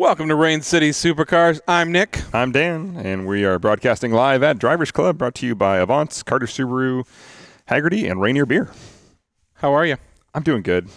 [0.00, 1.60] Welcome to Rain City Supercars.
[1.68, 2.22] I'm Nick.
[2.32, 6.22] I'm Dan, and we are broadcasting live at Drivers Club, brought to you by Avance,
[6.22, 7.06] Carter Subaru,
[7.68, 8.70] Hagerty, and Rainier Beer.
[9.56, 9.98] How are you?
[10.34, 10.88] I'm doing good.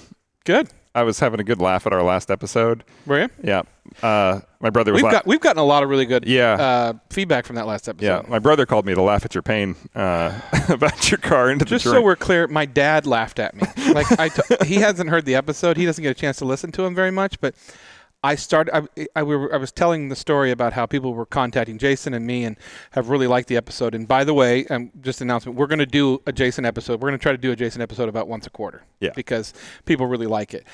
[0.45, 0.69] Good.
[0.95, 2.85] I was having a good laugh at our last episode.
[3.05, 3.29] Were you?
[3.43, 3.63] Yeah.
[4.01, 6.53] Uh, my brother was We've la- got we've gotten a lot of really good Yeah.
[6.53, 8.05] uh, feedback from that last episode.
[8.23, 10.39] yeah, my brother called me to laugh at your pain uh,
[10.69, 13.63] about your car into Just the so we're clear, my dad laughed at me.
[13.93, 15.75] Like I, t- he hasn't heard the episode.
[15.75, 17.41] He doesn't get a chance to listen to him very much.
[17.41, 17.53] But
[18.23, 18.75] I started.
[18.75, 22.13] I, I, we were, I was telling the story about how people were contacting Jason
[22.13, 22.55] and me and
[22.91, 23.93] have really liked the episode.
[23.93, 27.01] And by the way, um, just an announcement: we're going to do a Jason episode.
[27.01, 28.83] We're going to try to do a Jason episode about once a quarter.
[28.99, 29.11] Yeah.
[29.15, 29.53] Because
[29.85, 30.65] people really like it.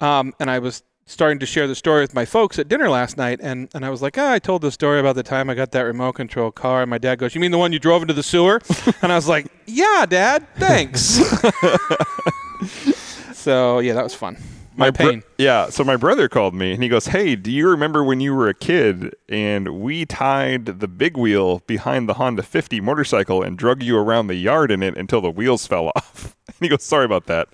[0.00, 3.16] Um, and I was starting to share the story with my folks at dinner last
[3.16, 5.54] night, and, and I was like, ah, I told the story about the time I
[5.54, 8.02] got that remote control car, and my dad goes, "You mean the one you drove
[8.02, 8.60] into the sewer?"
[9.02, 11.02] and I was like, "Yeah, Dad, thanks."
[13.36, 14.36] so yeah, that was fun.
[14.76, 15.22] My, bro- pain.
[15.38, 15.68] yeah.
[15.70, 18.48] So my brother called me and he goes, "Hey, do you remember when you were
[18.48, 23.82] a kid and we tied the big wheel behind the Honda 50 motorcycle and drug
[23.82, 27.04] you around the yard in it until the wheels fell off?" And he goes, "Sorry
[27.04, 27.48] about that."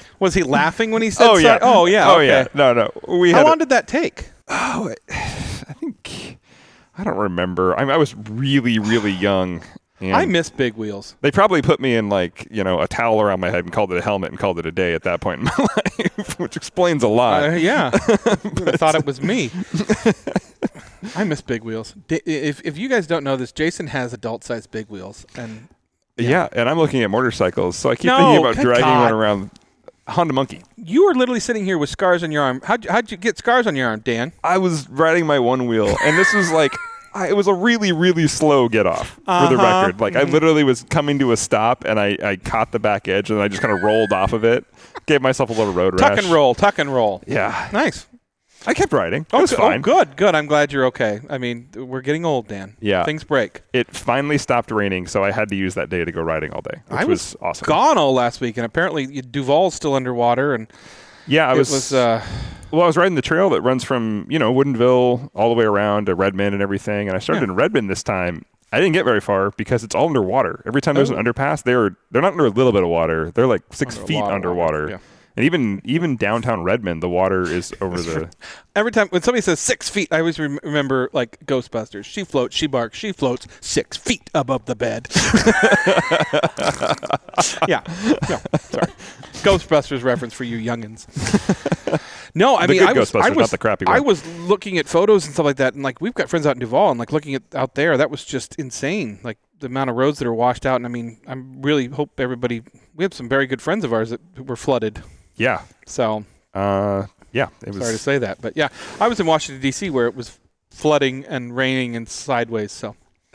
[0.20, 1.26] was he laughing when he said?
[1.28, 1.58] oh yeah.
[1.58, 1.60] sorry?
[1.62, 2.10] Oh yeah.
[2.10, 2.26] Oh okay.
[2.28, 2.46] yeah.
[2.54, 2.90] No, no.
[3.08, 3.46] We How had.
[3.46, 4.30] a- long did that take?
[4.48, 5.14] oh, I
[5.68, 6.38] I think
[6.96, 7.74] I don't remember.
[7.76, 9.62] I, mean, I was really, really young.
[10.02, 11.14] I miss big wheels.
[11.22, 13.92] They probably put me in like you know a towel around my head and called
[13.92, 16.56] it a helmet and called it a day at that point in my life, which
[16.56, 17.42] explains a lot.
[17.44, 19.50] Uh, yeah, I thought it was me.
[21.16, 21.94] I miss big wheels.
[22.08, 25.68] If if you guys don't know this, Jason has adult sized big wheels, and
[26.16, 26.48] Yeah.
[26.52, 29.04] and I'm looking at motorcycles, so I keep No, thinking about dragging God.
[29.04, 29.50] one around.
[30.06, 30.60] Honda Monkey.
[30.76, 32.60] you are literally sitting here with scars on your arm.
[32.64, 34.32] How'd you, how'd you get scars on your arm, Dan?
[34.44, 36.72] I was riding my one wheel, and this was like.
[37.14, 39.82] I, it was a really, really slow get off for the Uh-huh.
[39.86, 40.00] record.
[40.00, 43.30] Like I literally was coming to a stop, and I, I caught the back edge,
[43.30, 44.64] and I just kind of rolled off of it.
[45.06, 46.24] Gave myself a little road Tuck rash.
[46.24, 47.22] and roll, tuck and roll.
[47.26, 48.06] Yeah, Nice.
[48.66, 49.26] I kept riding.
[49.30, 49.78] It was good- fine.
[49.80, 50.34] Oh, good, good.
[50.34, 51.20] I'm glad you're okay.
[51.28, 52.74] I mean, we're getting old, Dan.
[52.80, 53.04] Yeah.
[53.04, 53.60] Things break.
[53.74, 56.62] It finally stopped raining, so I had to use that day to go riding all
[56.62, 57.66] day, which I was, awesome.
[57.66, 60.66] Gone all last week, and apparently Duvall's still underwater, and
[61.26, 61.70] Yeah, I it was.
[61.70, 61.92] was.
[61.92, 62.22] uh,
[62.74, 65.64] well, I was riding the trail that runs from you know Woodinville all the way
[65.64, 67.50] around to Redmond and everything, and I started Yeah.
[67.50, 68.44] in Redmond this time.
[68.72, 70.60] I didn't get very far because it's all underwater.
[70.66, 71.14] Every time there's Oh.
[71.16, 73.30] an underpass, they're they're not under a little bit of water.
[73.30, 74.82] They're like six Under feet underwater.
[74.82, 74.98] water, yeah.
[75.36, 78.30] And even even downtown Redmond, the water is over the.
[78.76, 82.04] every time when somebody says six feet, I always rem- remember like Ghostbusters.
[82.04, 85.08] She floats, she barks, she floats six feet above the bed.
[87.68, 87.82] yeah,
[88.28, 88.92] no, sorry.
[89.42, 91.06] Ghostbusters reference for you youngins.
[92.36, 94.76] No, I The mean I was, I Ghostbusters, not was, the crappy I was looking
[94.78, 96.98] at photos and stuff like that, and like we've got friends out in Duvall, and
[96.98, 99.20] like looking at out there, that was just insane.
[99.22, 102.18] Like the amount of roads that are washed out, and I mean, I really hope
[102.18, 102.62] everybody.
[102.92, 105.00] We have some very good friends of ours that were flooded.
[105.36, 106.24] Yeah, So
[106.54, 107.48] uh, yeah.
[107.66, 107.78] It was.
[107.78, 108.68] Sorry to say that, but yeah,
[109.00, 109.90] I was in Washington D.C.
[109.90, 110.38] where it was
[110.70, 112.70] flooding and raining and sideways.
[112.72, 112.94] So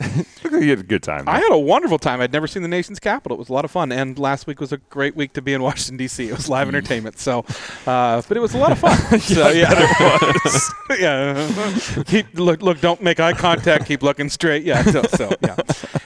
[0.50, 1.28] you had a good time.
[1.28, 2.22] I had a wonderful time.
[2.22, 3.36] I'd never seen the nation's capital.
[3.36, 5.52] It was a lot of fun, and last week was a great week to be
[5.52, 6.28] in Washington D.C.
[6.28, 6.74] It was live Mm.
[6.74, 7.18] entertainment.
[7.18, 7.40] So,
[7.86, 8.96] uh, but it was a lot of fun.
[9.20, 10.74] so yeah, it was.
[10.98, 12.02] yeah.
[12.04, 12.80] Keep look, look.
[12.80, 13.84] Don't make eye contact.
[13.86, 14.64] Keep looking straight.
[14.64, 14.82] Yeah.
[14.84, 15.56] So, so yeah,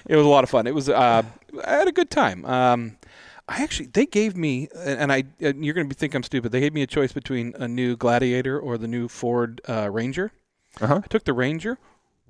[0.06, 0.66] it was a lot of fun.
[0.66, 0.88] It was.
[0.88, 1.22] Uh,
[1.64, 2.44] I had a good time.
[2.46, 2.96] Um,
[3.46, 6.52] I actually they gave me, and I and you're going to think I'm stupid.
[6.52, 10.32] They gave me a choice between a new Gladiator or the new Ford uh, Ranger.
[10.80, 11.02] Uh-huh.
[11.04, 11.78] I took the Ranger.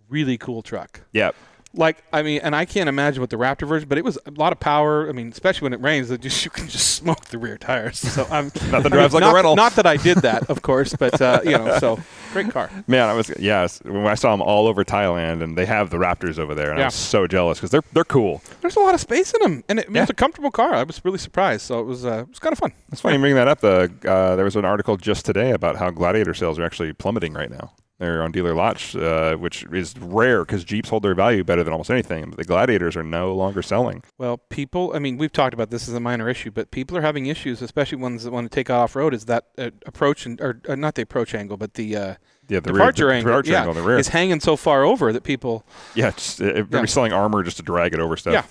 [0.09, 1.03] Really cool truck.
[1.13, 1.31] Yeah.
[1.77, 4.31] Like I mean, and I can't imagine what the Raptor version, but it was a
[4.31, 5.09] lot of power.
[5.09, 7.99] I mean, especially when it rains, it just you can just smoke the rear tires.
[7.99, 9.57] So I'm Nothing I drives like a not, rental.
[9.57, 11.99] Not that I did that, of course, but uh, you know, so
[12.33, 12.71] great car.
[12.87, 13.81] Man, I was yes.
[13.85, 16.79] When I saw them all over Thailand, and they have the Raptors over there, and
[16.79, 16.85] Yeah.
[16.85, 18.41] I was so jealous because they're they're cool.
[18.61, 20.03] There's a lot of space in them, and it, it Yeah.
[20.03, 20.75] was a comfortable car.
[20.75, 21.63] I was really surprised.
[21.63, 22.73] So it was uh, it was kind of fun.
[22.93, 23.61] It's funny you bring that up.
[23.61, 27.33] The uh, there was an article just today about how Gladiator sales are actually plummeting
[27.33, 27.73] right now.
[28.01, 31.73] They're on dealer lots, uh, which is rare because Jeeps hold their value better than
[31.73, 32.31] almost anything.
[32.31, 34.03] But the Gladiators are no longer selling.
[34.19, 37.03] Well, people, I mean, we've talked about this as a minor issue, but people are
[37.03, 39.15] having issues, especially ones that want to take off road.
[39.15, 42.15] Is that uh, approach and or uh, not the approach angle, but the uh,
[42.49, 43.99] Yeah, the departure rear, angle, departure yeah, angle the rear.
[43.99, 45.65] is hanging so far over that people.
[45.95, 46.85] yeah, just, uh, Yeah.
[46.87, 48.33] selling armor just to drag it over stuff.
[48.33, 48.43] Yeah.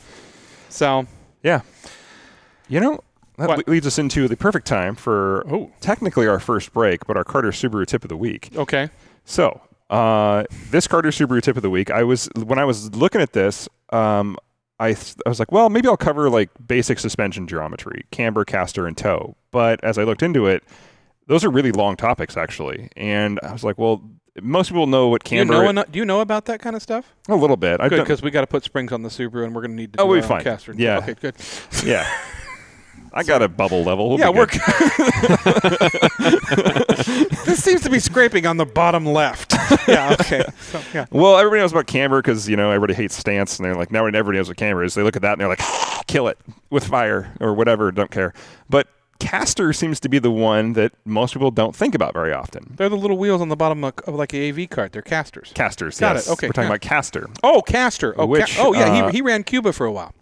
[0.70, 1.06] So
[1.44, 1.62] yeah.
[2.70, 3.02] You know,
[3.38, 3.68] that What?
[3.68, 5.70] leads us into the perfect time for Oh.
[5.82, 8.50] technically our first break, but our Carter Subaru tip of the week.
[8.56, 8.90] okay,
[9.26, 13.22] So, uh, this Carter Subaru tip of the week, I was when I was looking
[13.22, 14.38] at this, um,
[14.80, 18.88] I th- I was like, well, maybe I'll cover like basic suspension geometry, camber, caster,
[18.88, 19.36] and toe.
[19.52, 20.64] But as I looked into it,
[21.28, 24.02] those are really long topics actually, and I was like, well,
[24.42, 25.54] most people know what do you camber.
[25.54, 27.14] know eno- do you know about that kind of stuff?
[27.30, 27.80] a little bit.
[27.80, 29.94] Good, because we got to put springs on the Subaru, and we're going to need
[29.94, 30.02] to.
[30.02, 30.44] Oh, do we'll our be fine.
[30.44, 30.74] Caster.
[30.76, 30.98] Yeah.
[30.98, 31.36] Okay, good.
[31.86, 32.10] yeah.
[33.14, 34.10] I got a bubble level.
[34.10, 34.46] We'll yeah, we're.
[37.46, 39.54] this seems to be scraping on the bottom left.
[39.88, 40.16] yeah.
[40.20, 40.44] Okay.
[40.60, 41.06] So, yeah.
[41.12, 44.06] Well, everybody knows about camber because you know everybody hates stance, and they're like now
[44.06, 44.96] everybody knows what camber is.
[44.96, 45.62] They look at that and they're like,
[46.08, 46.40] kill it
[46.72, 47.92] with fire or whatever.
[47.92, 48.34] Don't care.
[48.68, 48.88] But
[49.20, 52.74] caster seems to be the one that most people don't think about very often.
[52.78, 54.92] They're the little wheels on the bottom of, of like a AV cart.
[54.92, 55.52] They're casters.
[55.54, 56.00] Casters.
[56.00, 56.28] Got it.
[56.28, 56.76] Okay, We're talking yeah.
[56.76, 57.30] about caster.
[57.44, 58.20] Oh, caster.
[58.20, 59.06] Oh, Which, ca- oh yeah.
[59.06, 60.14] uh, he, he ran Cuba for a while.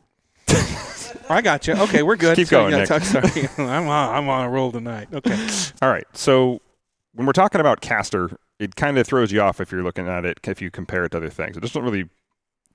[1.31, 1.73] I got you.
[1.75, 2.35] Okay, we're good.
[2.35, 2.87] Keep So, going, yeah, Nick.
[2.87, 5.07] talk- sorry, I'm on, I'm on a roll tonight.
[5.13, 5.47] Okay.
[5.81, 6.05] All right.
[6.13, 6.61] So
[7.13, 10.25] when we're talking about caster, it kind of throws you off if you're looking at
[10.25, 11.57] it if you compare it to other things.
[11.57, 12.09] It doesn't really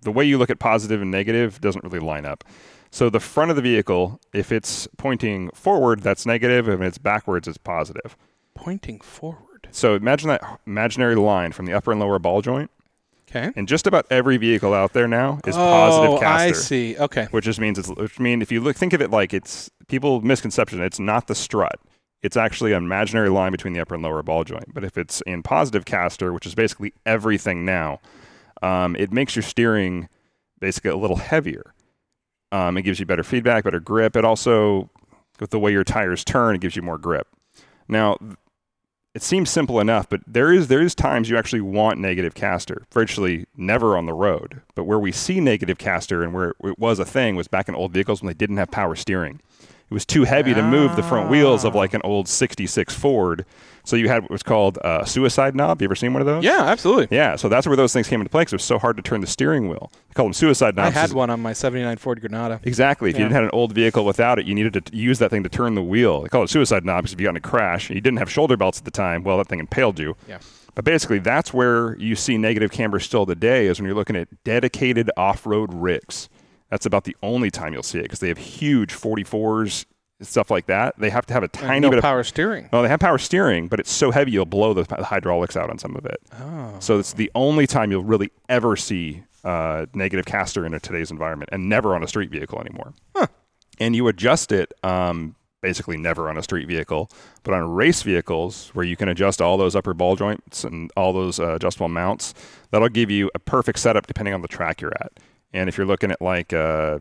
[0.02, 2.44] the way you look at positive and negative doesn't really line up.
[2.90, 6.68] So the front of the vehicle, if it's pointing forward, that's negative.
[6.68, 8.16] If it's backwards, it's positive.
[8.54, 9.68] Pointing forward.
[9.70, 12.70] So imagine that imaginary line from the upper and lower ball joint.
[13.36, 13.52] Okay.
[13.56, 16.48] And just about every vehicle out there now is positive oh, caster.
[16.48, 16.96] I see.
[16.96, 17.26] Okay.
[17.30, 20.20] which just means it's which mean if you look think of it like it's people
[20.20, 21.78] misconception it's not the strut
[22.22, 25.20] it's actually an imaginary line between the upper and lower ball joint but if it's
[25.22, 28.00] in positive caster which is basically everything now
[28.62, 30.08] um, it makes your steering
[30.58, 31.74] basically a little heavier
[32.52, 34.90] um, it gives you better feedback better grip it also
[35.40, 37.28] with the way your tires turn it gives you more grip
[37.88, 38.16] now
[39.16, 42.86] it seems simple enough, but there is there is times you actually want negative caster.
[42.92, 46.98] Virtually never on the road, but where we see negative caster and where it was
[46.98, 49.40] a thing was back in old vehicles when they didn't have power steering.
[49.88, 52.08] It was too heavy to move the front wheels of like an oh.
[52.08, 53.44] old '66 Ford,
[53.84, 55.80] so you had what was called a suicide knob.
[55.80, 56.42] You ever seen one of those?
[56.42, 57.16] Yeah, absolutely.
[57.16, 59.02] Yeah, so that's where those things came into play because it was so hard to
[59.02, 59.92] turn the steering wheel.
[60.08, 60.96] They call them suicide knobs.
[60.96, 62.60] I had one on my '79 Ford Granada.
[62.64, 63.10] Exactly.
[63.10, 63.28] If you Yeah.
[63.28, 65.48] didn't have an old vehicle without it, you needed to t- use that thing to
[65.48, 66.22] turn the wheel.
[66.22, 68.18] They call it suicide knob because if you got in a crash and you didn't
[68.18, 70.16] have shoulder belts at the time, well, that thing impaled you.
[70.28, 70.38] Yeah.
[70.74, 74.28] But basically, that's where you see negative camber still today is when you're looking at
[74.44, 76.28] dedicated off-road rigs.
[76.70, 79.84] That's about the only time you'll see it because they have huge 44s
[80.18, 80.98] and stuff like that.
[80.98, 82.68] They have to have a tiny no bit of power steering.
[82.72, 85.70] well, they have power steering, but it's so heavy you'll blow the the hydraulics out
[85.70, 86.20] on some of it.
[86.40, 86.76] Oh.
[86.80, 91.10] So it's the only time you'll really ever see uh, negative caster in a, today's
[91.10, 92.94] environment, and never on a street vehicle anymore.
[93.14, 93.28] Huh.
[93.78, 97.10] And you adjust it um, basically never on a street vehicle,
[97.42, 101.12] but on race vehicles where you can adjust all those upper ball joints and all
[101.12, 102.34] those uh, adjustable mounts.
[102.70, 105.12] That'll give you a perfect setup depending on the track you're at.
[105.56, 106.98] And if you're looking at like uh,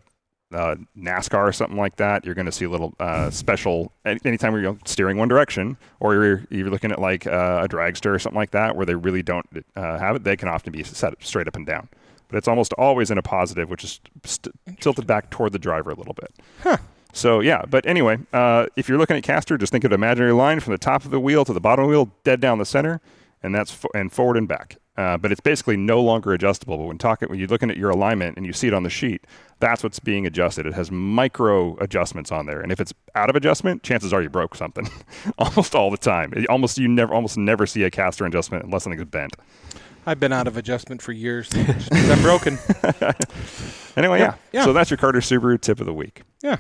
[0.54, 4.54] uh, NASCAR or something like that, you're going to see a little uh, special anytime
[4.54, 8.16] you're you know, steering one direction, or you're, you're looking at like uh, a dragster
[8.16, 10.24] or something like that, where they really don't uh, have it.
[10.24, 11.90] They can often be set straight up and down,
[12.30, 15.92] but it's almost always in a positive, which is st- tilted back toward the driver
[15.92, 16.34] a little bit.
[17.12, 20.34] So yeah, but anyway, uh, if you're looking at caster, just think of an imaginary
[20.34, 22.58] line from the top of the wheel to the bottom of the wheel, dead down
[22.58, 23.02] the center,
[23.44, 24.78] and that's fo- and forward and back.
[24.98, 26.78] Uh, but it's basically no longer adjustable.
[26.78, 28.90] But when talking, when you're looking at your alignment and you see it on the
[28.90, 29.26] sheet,
[29.60, 30.66] that's what's being adjusted.
[30.66, 34.30] It has micro adjustments on there, and if it's out of adjustment, chances are you
[34.30, 34.88] broke something.
[35.38, 36.34] almost all the time.
[36.34, 39.36] It- almost you never, almost never see a caster adjustment unless something's bent.
[40.08, 41.50] I've been out of adjustment for years.
[41.92, 42.58] I'm broken.
[43.98, 44.26] Anyway, yeah.
[44.52, 44.66] Yeah, yeah.
[44.66, 46.24] So that's your Carter Subaru tip of the week.
[46.44, 46.58] Yeah.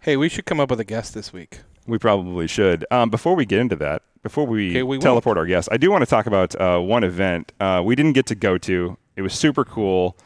[0.00, 1.60] Hey, we should come up with a guest this week.
[1.88, 2.84] We probably should.
[2.90, 5.90] Um, before we get into that, before we, Okay, we teleport our guests, I do
[5.90, 8.96] want to talk about uh, one event uh, we didn't get to go to.
[9.14, 10.16] It was super cool.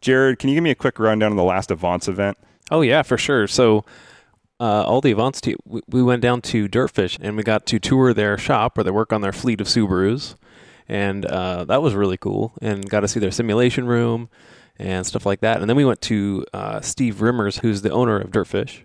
[0.00, 2.38] Jared, can you give me a quick rundown of the last Avance event?
[2.70, 3.46] Oh yeah, for sure.
[3.46, 3.84] So
[4.58, 7.78] uh, all the Avance team, we, we went down to Dirtfish and we got to
[7.78, 10.36] tour their shop where they work on their fleet of Subarus,
[10.88, 12.54] and uh, that was really cool.
[12.62, 14.30] And got to see their simulation room
[14.78, 15.60] and stuff like that.
[15.60, 18.84] And then we went to uh, Steve Rimmer's, who's the owner of Dirtfish,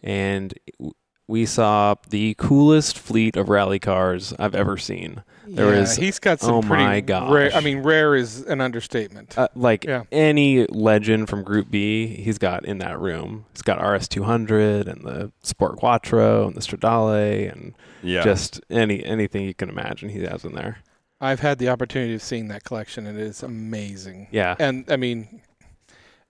[0.00, 0.92] and w-
[1.28, 5.22] we saw the coolest fleet of rally cars I've ever seen.
[5.46, 7.30] There yeah, is- he's got some oh pretty my gosh.
[7.30, 7.50] rare.
[7.54, 9.36] I mean, rare is an understatement.
[9.38, 10.04] Uh, like Yeah.
[10.12, 13.44] any legend from Group B, he's got in that room.
[13.52, 18.22] He's got RS200 and the Sport Quattro and the Stradale and Yeah.
[18.22, 20.78] just any anything you can imagine he has in there.
[21.20, 24.26] I've had the opportunity of seeing that collection, and it is amazing.
[24.32, 25.40] Yeah, And I mean,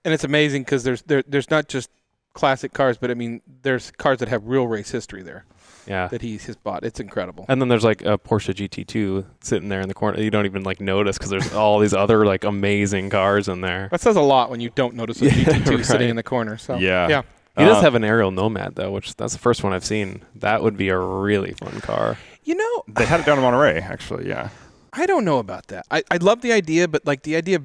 [0.05, 1.89] and it's amazing because there's there, there's not just
[2.33, 5.45] classic cars, but I mean, there's cars that have real race history there
[5.87, 6.07] yeah.
[6.07, 6.83] that he's has bought.
[6.83, 7.45] It's incredible.
[7.47, 10.19] And then there's like a Porsche GT2 sitting there in the corner.
[10.19, 13.87] You don't even like notice because there's all these other like amazing cars in there.
[13.91, 16.57] That says a lot when you don't notice a Yeah, GT2 sitting in the corner.
[16.57, 17.07] So Yeah.
[17.07, 17.21] yeah.
[17.57, 20.23] He does Uh, have an Ariel Nomad though, which that's the first one I've seen.
[20.35, 22.17] That would be a really fun car.
[22.43, 24.27] You know, They had it down in Monterey, actually.
[24.27, 24.49] Yeah.
[24.91, 25.85] I don't know about that.
[25.89, 27.63] I, I love the idea, but like the idea of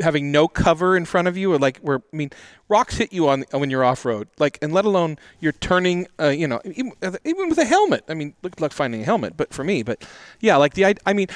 [0.00, 2.30] having no cover in front of you, or like where I mean,
[2.68, 6.28] rocks hit you on when you're off road, like, and let alone you're turning, uh,
[6.28, 6.92] you know, even,
[7.24, 8.04] even with a helmet.
[8.08, 10.04] I mean, look like finding a helmet, but for me, but
[10.40, 11.28] yeah, like the I, I mean.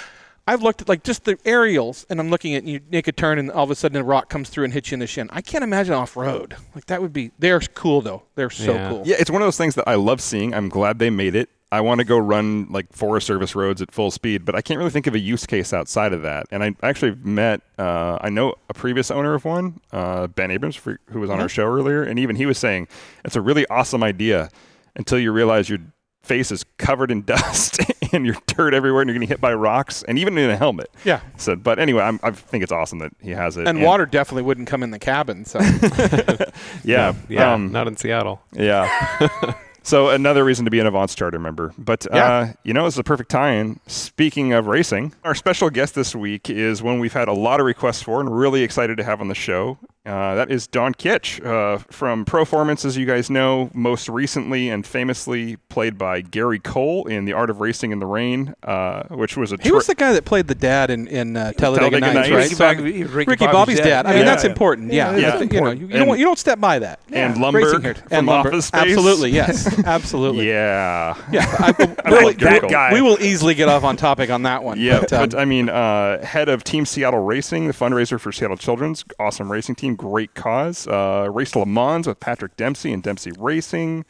[0.46, 3.38] I've looked at like just the Ariels, and I'm looking at you make a turn,
[3.38, 5.28] and all of a sudden a rock comes through and hits you in the shin.
[5.32, 6.56] I can't imagine off road.
[6.74, 7.30] Like that would be.
[7.38, 8.24] They're cool though.
[8.34, 8.88] They're so Yeah.
[8.88, 9.02] cool.
[9.04, 10.52] Yeah, it's one of those things that I love seeing.
[10.52, 11.50] I'm glad they made it.
[11.72, 14.78] I want to go run like Forest Service roads at full speed, but I can't
[14.78, 16.46] really think of a use case outside of that.
[16.50, 20.74] And I actually met, uh, I know a previous owner of one, uh, Ben Abrams,
[20.74, 22.88] for, who was on our show earlier, and even he was saying
[23.24, 24.50] it's a really awesome idea
[24.96, 25.78] until you realize your
[26.22, 27.80] face is covered in dust
[28.12, 30.90] and you're dirt everywhere, and you're getting hit by rocks, and even in a helmet.
[31.04, 31.20] Yeah.
[31.36, 33.68] So, but anyway, I'm, I think it's awesome that he has it.
[33.68, 35.44] And water definitely wouldn't come in the cabin.
[35.44, 35.60] So
[36.84, 38.42] yeah, Yeah, um, not in Seattle.
[38.52, 39.54] Yeah.
[39.82, 41.72] so another reason to be an Avance Charter member.
[41.78, 42.24] But Yeah.
[42.26, 43.80] uh, you know, it's a perfect tie-in.
[43.86, 47.66] Speaking of racing, our special guest this week is one we've had a lot of
[47.66, 49.78] requests for and really excited to have on the show.
[50.06, 54.86] Uh, that is Don Kitch uh, from Proformance, as you guys know, most recently and
[54.86, 59.36] famously played by Gary Cole in The Art of Racing in the Rain, uh, which
[59.36, 62.14] was a he was the guy that played the dad in in uh, Talladega, Talladega
[62.14, 62.30] Nights, Nights.
[62.30, 62.36] right?
[62.42, 64.06] Ricky So I'm- Bobby- Ricky, Bobby's, dad.
[64.06, 64.24] I mean, Yeah.
[64.24, 64.90] that's important.
[64.90, 67.00] Yeah, Yeah, That's- that's you know, you, you don't you don't step by that.
[67.12, 67.94] and Racing Lumbergh here.
[67.96, 68.46] from and Lumbergh.
[68.46, 68.80] Office Space.
[68.80, 70.48] Absolutely, yes, absolutely.
[70.48, 71.14] Yeah.
[71.30, 71.74] Yeah, I,
[72.06, 72.70] I we'll- like Gary we- Cole.
[72.70, 72.94] guy.
[72.94, 74.80] We will easily get off on topic on that one.
[74.80, 78.32] Yeah, but, um, but I mean, uh, head of Team Seattle Racing, the fundraiser for
[78.32, 80.86] Seattle Children's, awesome racing team, great cause.
[80.86, 84.04] Uh, raced Le Mans with Patrick Dempsey and Dempsey Racing,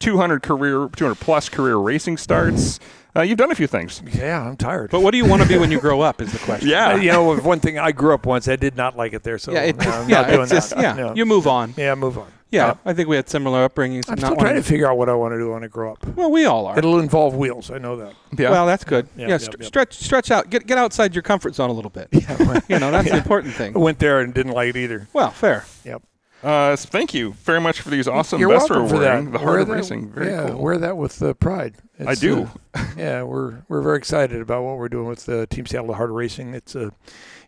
[0.00, 2.78] 200 career, 200 plus career racing starts.
[3.14, 4.02] Uh, you've done a few things.
[4.12, 4.90] Yeah, I'm tired.
[4.90, 6.20] but what do you want to be when you grow up?
[6.20, 6.68] Is the question.
[6.68, 9.22] Yeah, Uh, you know, one thing I grew up once, I did not like it
[9.22, 10.80] there, so yeah, it, I'm yeah, not doing it's just, that.
[10.82, 10.92] yeah.
[10.92, 11.14] No.
[11.14, 11.72] You move on.
[11.78, 12.26] yeah, move on.
[12.50, 14.04] Yeah, Uh, I think we had similar upbringings.
[14.08, 15.66] I'm not still trying wanting to figure out what I want to do when I
[15.66, 16.06] grow up.
[16.14, 16.78] Well, we all are.
[16.78, 17.70] It'll involve wheels.
[17.72, 18.14] I know that.
[18.38, 18.50] yeah.
[18.50, 19.08] Well, that's good.
[19.16, 19.66] Yeah, Yeah, yeah, st- yeah.
[19.66, 20.48] stretch, stretch out.
[20.48, 22.08] Get, get outside your comfort zone a little bit.
[22.12, 23.72] Yeah, You know, that's the important I thing.
[23.74, 25.08] went there and didn't like it either.
[25.12, 25.64] Well, fair.
[25.84, 26.02] Yep.
[26.46, 29.24] Uh, thank you very much for these awesome You're vests welcome we're for wearing.
[29.26, 29.32] that.
[29.32, 30.62] The heart of racing, very yeah, cool.
[30.62, 31.76] wear that with uh, pride.
[32.06, 32.48] I do.
[32.74, 36.10] uh, yeah, we're we're very excited about what we're doing with uh, Team Seattle Heart
[36.10, 36.54] of Racing.
[36.54, 36.92] It's a,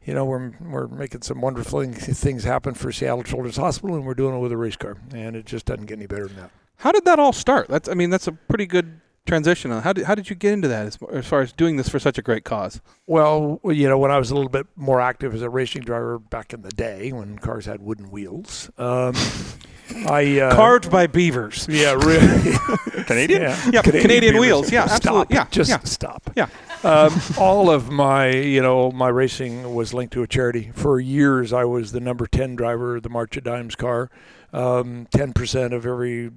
[0.04, 4.14] you know, we're we're making some wonderful things happen for Seattle Children's Hospital, and we're
[4.14, 6.50] doing it with a race car, and it just doesn't get any better than that.
[6.78, 7.68] How did that all start?
[7.68, 9.70] That's, I mean, that's a pretty good transition.
[9.72, 9.82] on?
[9.82, 11.98] How did, how did you get into that as, as far as doing this for
[11.98, 12.80] such a great cause?
[13.06, 16.18] Well, you know, when I was a little bit more active as a racing driver
[16.18, 19.14] back in the day, when cars had wooden wheels, um,
[20.06, 21.66] I uh, Carved by beavers.
[21.68, 22.52] Yeah, really.
[23.06, 23.42] Canadian.
[23.42, 24.40] Yeah, Yeah, Canadian beavers.
[24.40, 24.72] wheels.
[24.72, 24.96] Yeah, Stop.
[24.96, 25.36] absolutely.
[25.36, 25.78] Yeah, just yeah.
[25.84, 26.30] stop.
[26.36, 26.48] Yeah.
[26.84, 30.70] Um, all of my, you know, my racing was linked to a charity.
[30.74, 34.10] For years, I was the number ten driver of the March of Dimes car.
[34.52, 36.30] Um, Ten percent of every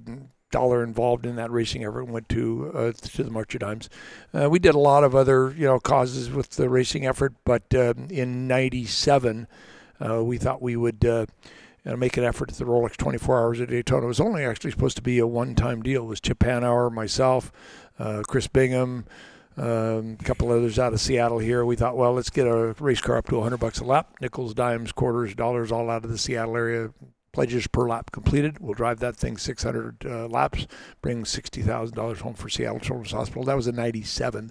[0.52, 3.90] dollar involved in that racing effort went to uh, to the March of Dimes.
[4.32, 7.74] Uh, we did a lot of other, you know, causes with the racing effort, but
[7.74, 9.48] um, in '97,
[10.00, 11.04] uh, we thought we would.
[11.04, 11.26] Uh,
[11.96, 14.04] make an effort at the Rolex 24 Hours at Daytona.
[14.04, 16.04] It was only actually supposed to be a one-time deal.
[16.04, 17.50] It was Chip Hanauer, myself,
[17.98, 19.04] uh, Chris Bingham,
[19.56, 21.64] um, a couple others out of Seattle here.
[21.64, 24.54] We thought, well, let's get a race car up to 100 bucks a lap, nickels,
[24.54, 26.90] dimes, quarters, dollars, all out of the Seattle area.
[27.32, 28.58] Pledges per lap completed.
[28.60, 30.66] We'll drive that thing 600 uh, laps,
[31.00, 33.44] bring $60,000 home for Seattle Children's Hospital.
[33.44, 34.50] That was in '97.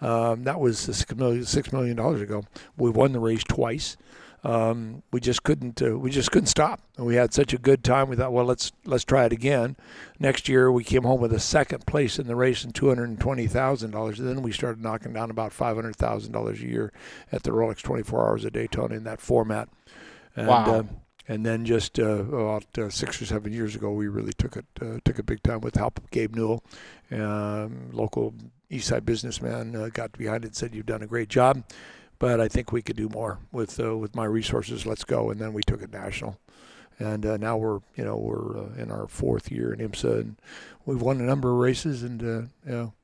[0.00, 2.44] Um, that was six million, dollars ago.
[2.76, 3.96] We won the race twice
[4.44, 6.80] um, we just couldn't uh, we just couldn't stop.
[6.96, 8.08] And we had such a good time.
[8.08, 9.76] We thought, well, let's let's try it again.
[10.18, 13.08] Next year, we came home with a second place in the race and two hundred
[13.10, 14.18] and twenty thousand dollars.
[14.18, 16.92] Then we started knocking down about five hundred thousand dollars a year
[17.30, 19.68] at the Rolex Twenty Four Hours of Daytona in that format.
[20.34, 20.74] And, Wow.
[20.74, 20.82] Uh,
[21.28, 24.66] and then just uh, about uh, six or seven years ago, we really took it
[24.80, 26.64] uh, took it big time with help of Gabe Newell,
[27.10, 28.34] um, local
[28.70, 31.64] Eastside businessman, uh, got behind it and said, "You've done a great job."
[32.18, 34.86] but I think we could do more with uh, with my resources.
[34.86, 36.38] Let's go, and then we took it national,
[37.00, 40.36] and uh, now we're you know we're in our fourth year in IMSA, and
[40.86, 42.48] we've won a number of races, and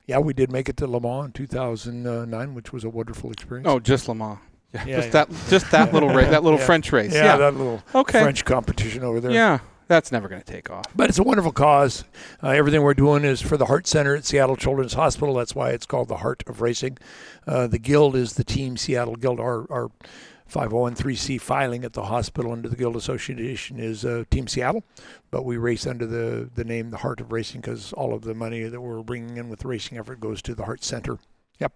[0.07, 3.69] yeah, we did make it to Le Mans in 2009, which was a wonderful experience.
[3.69, 4.39] Oh, just Le Mans.
[4.73, 5.13] Yeah, Yeah, just yeah.
[5.13, 6.59] that, just that little race, that little.
[6.59, 7.15] French race.
[7.15, 8.23] yeah, that little okay.
[8.23, 9.31] French competition over there.
[9.31, 10.85] Yeah, that's never going to take off.
[10.95, 12.05] But it's a wonderful cause.
[12.43, 15.35] Uh, everything we're doing is for the Heart Center at Seattle Children's Hospital.
[15.35, 16.99] That's why it's called the Heart of Racing.
[17.47, 19.41] Uh, the Guild is the Team Seattle Guild.
[19.41, 19.91] Our, our
[20.53, 24.83] 501c filing at the hospital under the Guild Association is uh, Team Seattle,
[25.31, 28.35] but we race under the, the name the Heart of Racing because all of the
[28.35, 31.19] money that we're bringing in with the racing effort goes to the Heart Center.
[31.59, 31.73] Yep.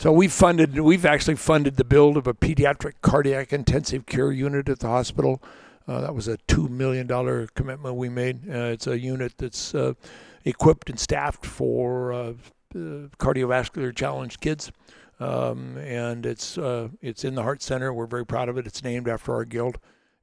[0.00, 4.70] So we've funded, we've actually funded the build of a pediatric cardiac intensive care unit
[4.70, 5.42] at the hospital.
[5.86, 7.06] Uh, that was a $2 million
[7.54, 8.48] commitment we made.
[8.48, 9.92] Uh, it's a unit that's uh,
[10.46, 12.18] equipped and staffed for uh,
[12.74, 14.72] uh, cardiovascular challenged kids.
[15.18, 17.92] Um, and it's uh, it's in the Heart Center.
[17.92, 18.66] We're very proud of it.
[18.66, 19.78] It's named after our guild.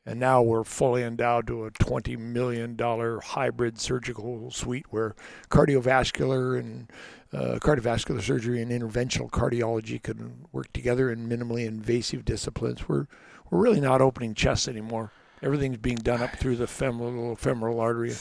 [0.08, 5.18] And now we're fully endowed to a $20 million hybrid surgical suite where
[5.50, 6.90] cardiovascular and
[7.34, 12.88] uh, cardiovascular surgery and interventional cardiology can work together in minimally invasive disciplines.
[12.88, 13.08] We're,
[13.50, 15.12] we're really not opening chests anymore.
[15.44, 18.16] Everything's being done up through the femoral, femoral artery.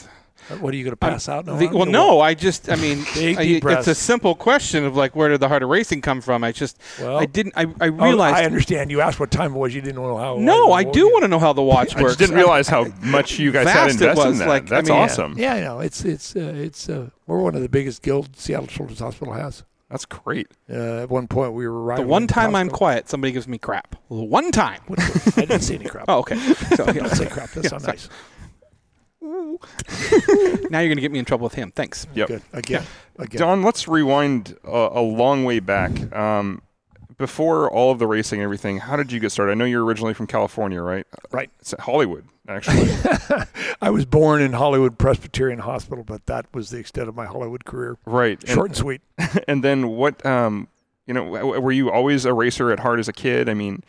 [0.59, 1.45] What are you going to pass out?
[1.45, 5.29] The- well, no, I just, I mean, I- it's a simple question of like, where
[5.29, 6.43] did the heart of racing come from?
[6.43, 8.35] I just, Well, I didn't, I, I Oh, realized.
[8.35, 8.91] I understand.
[8.91, 9.73] You asked what time it was.
[9.75, 10.37] You didn't know how.
[10.37, 12.13] no, I do want to know how the watch I works.
[12.15, 14.47] just didn't realize how much you guys had invested in that.
[14.47, 15.37] like, I That's mean- awesome.
[15.37, 15.79] Yeah, I know.
[15.79, 19.63] It's it's uh, it's uh, we're one of the biggest guilds Seattle Children's Hospital has.
[19.89, 20.47] That's great.
[20.69, 21.95] Uh, at one point, we were right.
[22.01, 23.95] the one time I'm quiet, somebody gives me crap.
[24.09, 24.81] The one time.
[25.37, 26.05] I didn't see any crap.
[26.09, 26.35] Oh, okay.
[26.75, 26.93] So, yeah.
[26.93, 27.51] Don't say crap.
[27.51, 28.09] That's not nice.
[30.69, 31.71] now you're going to get me in trouble with him.
[31.71, 32.07] Thanks.
[32.13, 32.27] Yep.
[32.27, 32.41] Good.
[32.53, 32.83] Again.
[33.17, 33.39] Again.
[33.39, 36.13] Don, let's rewind a, a long way back.
[36.15, 36.61] Um,
[37.17, 39.53] before all of the racing and everything, how did you get started?
[39.53, 41.05] I know you're originally from California, right?
[41.31, 41.49] Right.
[41.59, 42.89] It's Hollywood, actually.
[43.81, 47.65] I was born in Hollywood Presbyterian Hospital, but that was the extent of my Hollywood
[47.65, 47.97] career.
[48.05, 48.39] right.
[48.47, 49.01] Short and sweet.
[49.47, 50.23] and then what?
[50.25, 50.67] Um,
[51.07, 53.47] you know, were you always a racer at heart as a kid?
[53.47, 53.81] I mean,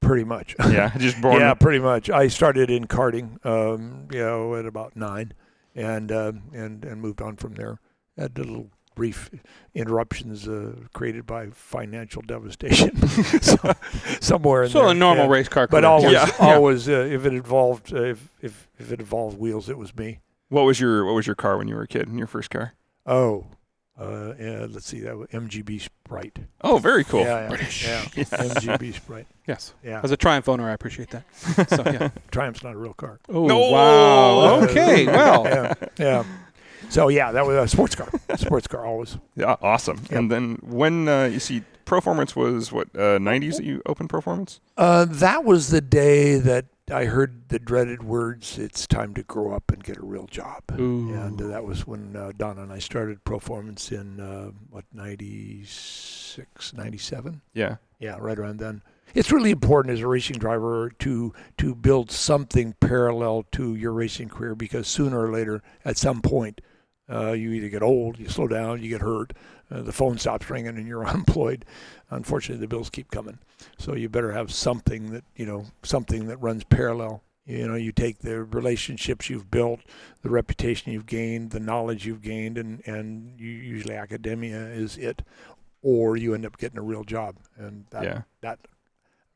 [0.00, 0.54] Pretty much.
[0.70, 1.40] yeah, just born.
[1.40, 2.08] Yeah, pretty much.
[2.10, 5.32] I started in karting, um, you know, at about nine,
[5.74, 7.80] and um and and moved on from there.
[8.16, 9.30] Had a little brief
[9.74, 12.96] interruptions uh, created by financial devastation,
[13.42, 13.72] so,
[14.20, 14.88] somewhere in So there.
[14.88, 15.30] a normal yeah.
[15.30, 15.86] race car But career.
[15.90, 19.78] always, Yeah, always, uh, if it involved, uh, if if if it involved wheels, it
[19.78, 20.18] was me.
[20.48, 22.08] What was your What was your car when you were a kid?
[22.08, 22.74] In your first car?
[23.06, 23.46] Oh,
[23.98, 26.38] uh, yeah, let's see, that was MGB Sprite.
[26.60, 27.20] Oh, very cool.
[27.20, 27.84] Yeah, yeah, British.
[27.86, 28.02] yeah.
[28.14, 29.26] MGB Sprite.
[29.46, 29.74] Yes.
[29.84, 31.24] Yeah, As a Triumph owner, I appreciate that.
[31.70, 32.10] So, yeah.
[32.30, 33.18] Triumph's not a real car.
[33.28, 33.58] Oh, No!
[33.70, 34.60] wow.
[34.64, 35.44] Okay, well.
[35.44, 36.24] yeah, yeah.
[36.90, 38.08] So yeah, that was a sports car.
[38.36, 39.18] sports car always.
[39.36, 39.98] Yeah, awesome.
[40.04, 40.12] Yep.
[40.12, 44.60] And then when uh, you see Proformance was what uh, 90s that you opened Proformance?
[44.76, 49.52] Uh, that was the day that I heard the dreaded words, "It's time to grow
[49.52, 51.12] up and get a real job." Ooh.
[51.12, 56.72] And uh, that was when uh, Donna and I started Proformance in uh, what 96,
[56.72, 57.40] 97?
[57.52, 57.76] Yeah.
[57.98, 58.82] Yeah, right around then.
[59.14, 64.28] It's really important as a racing driver to to build something parallel to your racing
[64.28, 66.60] career because sooner or later, at some point,
[67.10, 69.32] uh, you either get old, you slow down, you get hurt,
[69.70, 71.64] uh, the phone stops ringing, and you're unemployed.
[72.10, 73.38] Unfortunately, the bills keep coming.
[73.78, 77.22] So you better have something that you know, something that runs parallel.
[77.44, 79.80] You know, you take the relationships you've built,
[80.22, 85.22] the reputation you've gained, the knowledge you've gained, and and you, usually academia is it,
[85.82, 88.22] or you end up getting a real job, and that yeah.
[88.42, 88.58] that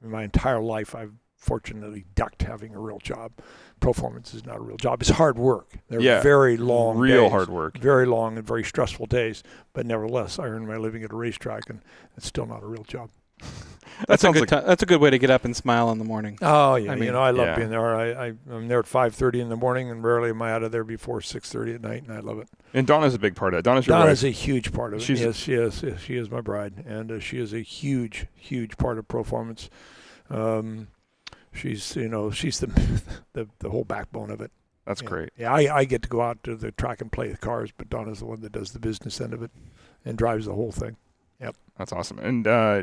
[0.02, 3.32] my entire life I've fortunately ducked having a real job.
[3.80, 5.00] Proformance is not a real job.
[5.00, 5.72] It's hard work.
[5.88, 6.22] They're Yeah.
[6.22, 7.78] very long Real days, hard work.
[7.78, 9.42] Very long and very stressful days.
[9.72, 11.80] But nevertheless I earn my living at a racetrack and
[12.16, 13.10] it's still not a real job.
[13.40, 14.50] That That's a good.
[14.52, 16.38] like ti- that's a good way to get up and smile in the morning.
[16.40, 17.56] Oh yeah, I you know I love yeah.
[17.56, 17.94] being there.
[17.94, 20.70] I, I I'm there at 5:30 in the morning and rarely am I out of
[20.70, 22.48] there before 6:30 at night and I love it.
[22.72, 23.62] and Donna's a big part of it.
[23.64, 24.30] Donna's your Donna's wife.
[24.30, 25.02] a huge part of it.
[25.02, 25.82] She's- yes, she is.
[25.82, 29.68] yes, She is my bride, and uh, she is a huge, huge part of Proformance.
[30.30, 30.88] Um,
[31.52, 32.66] she's, you know, she's the,
[33.32, 34.50] the the whole backbone of it.
[34.86, 35.08] That's Yeah.
[35.08, 35.30] great.
[35.38, 37.88] Yeah, I, I get to go out to the track and play the cars, but
[37.88, 39.50] Donna's the one that does the business end of it
[40.04, 40.96] and drives the whole thing.
[41.40, 41.54] Yep.
[41.78, 42.18] That's awesome.
[42.18, 42.82] And uh,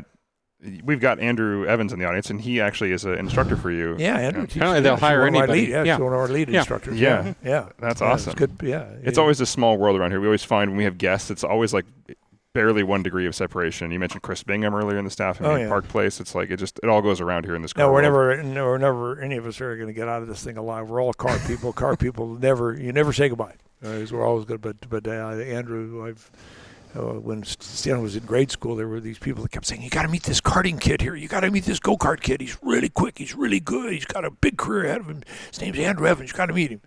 [0.82, 3.96] we've got Andrew Evans in the audience, and he actually is an instructor for you.
[3.98, 4.42] Yeah, Andrew.
[4.42, 4.46] Yeah.
[4.46, 5.52] teaches- Apparently they'll hire one anybody.
[5.60, 5.98] Lead, yeah, Yeah.
[5.98, 6.58] one of our lead Yeah.
[6.60, 6.98] instructors.
[6.98, 7.24] Yeah.
[7.26, 7.68] yeah, yeah.
[7.78, 8.30] That's Yeah, awesome.
[8.30, 8.56] It's good.
[8.66, 9.20] Yeah, It's yeah.
[9.22, 10.20] always a small world around here.
[10.20, 11.84] We always find when we have guests, it's always like
[12.52, 13.90] barely one degree of separation.
[13.90, 15.40] You mentioned Chris Bingham earlier in the staff.
[15.40, 15.68] I Oh, yeah.
[15.68, 16.20] Park Place.
[16.20, 17.76] It's like it just it all goes around here in this.
[17.76, 18.38] No, we're world.
[18.38, 19.20] never, no, we're never.
[19.20, 20.88] Any of us are going to get out of this thing alive.
[20.88, 21.72] We're all car people.
[21.72, 22.74] car people never.
[22.74, 23.54] You never say goodbye.
[23.82, 24.60] Uh, 'cause we're always good.
[24.60, 26.30] But but uh, Andrew, I've
[26.96, 29.90] uh, when Stan was in grade school, there were these people that kept saying, "You
[29.90, 31.14] got to meet this karting kid here.
[31.14, 32.40] You got to meet this go kart kid.
[32.40, 33.18] He's really quick.
[33.18, 33.92] He's really good.
[33.92, 35.22] He's got a big career ahead of him.
[35.50, 36.30] His name's Andrew Evans.
[36.32, 36.80] You got to meet him."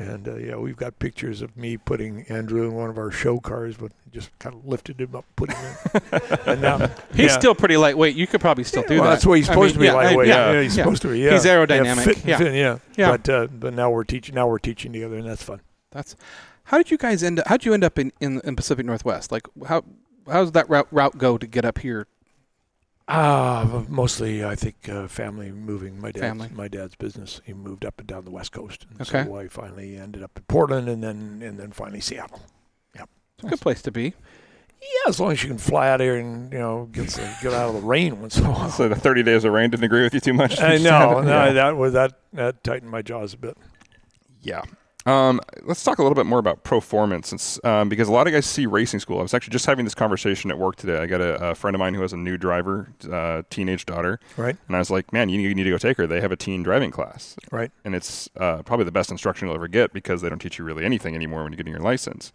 [0.00, 3.38] And uh, yeah, we've got pictures of me putting Andrew in one of our show
[3.40, 6.20] cars, but just kind of lifted him up, put him in.
[6.46, 6.78] and now
[7.12, 7.38] He's yeah.
[7.38, 8.14] still pretty lightweight.
[8.14, 9.10] You could probably still do well, that.
[9.10, 10.28] That's what he's I supposed mean, to be yeah, lightweight.
[10.28, 10.84] yeah, Yeah, he's yeah.
[10.84, 11.18] supposed to be.
[11.18, 11.32] Yeah.
[11.32, 12.38] He's aerodynamic, fit, yeah.
[12.38, 12.78] fit, yeah.
[12.96, 13.10] Yeah.
[13.10, 14.36] But uh, but now we're teaching.
[14.36, 15.62] Now we're teaching together, and that's fun.
[15.90, 16.14] That's
[16.64, 17.48] how did you guys end up?
[17.48, 19.32] How did you end up in, in in Pacific Northwest?
[19.32, 19.82] Like how
[20.30, 22.06] how does that route route go to get up here?
[23.10, 25.98] Ah, mostly I think uh, family moving.
[26.00, 26.50] My dad's Family.
[26.54, 27.40] my dad's business.
[27.44, 28.86] He moved up and down the west coast.
[28.90, 29.24] And Okay.
[29.24, 32.40] So I finally ended up in Portland, and then and then finally Seattle.
[33.40, 34.14] It's a good place to be.
[34.80, 37.52] Yeah, as long as you can fly out here and you know get some, get
[37.52, 38.68] out of the rain once in a while.
[38.68, 40.60] So the 30 days of rain didn't agree with you too much.
[40.60, 41.20] I know.
[41.20, 43.56] No, that was that that tightened my jaws a bit.
[44.42, 44.62] Yeah.
[45.08, 48.34] Um, let's talk a little bit more about Proformance, since, um, because a lot of
[48.34, 49.18] guys see racing school.
[49.20, 50.98] I was actually just having this conversation at work today.
[50.98, 54.20] I got a, a friend of mine who has a new driver, uh, teenage daughter,
[54.36, 54.54] Right.
[54.66, 56.06] and I was like, "Man, you need, you need to go take her.
[56.06, 57.70] They have a teen driving class, Right.
[57.86, 60.64] and it's uh, probably the best instruction you'll ever get because they don't teach you
[60.64, 62.30] really anything anymore when you're getting your license."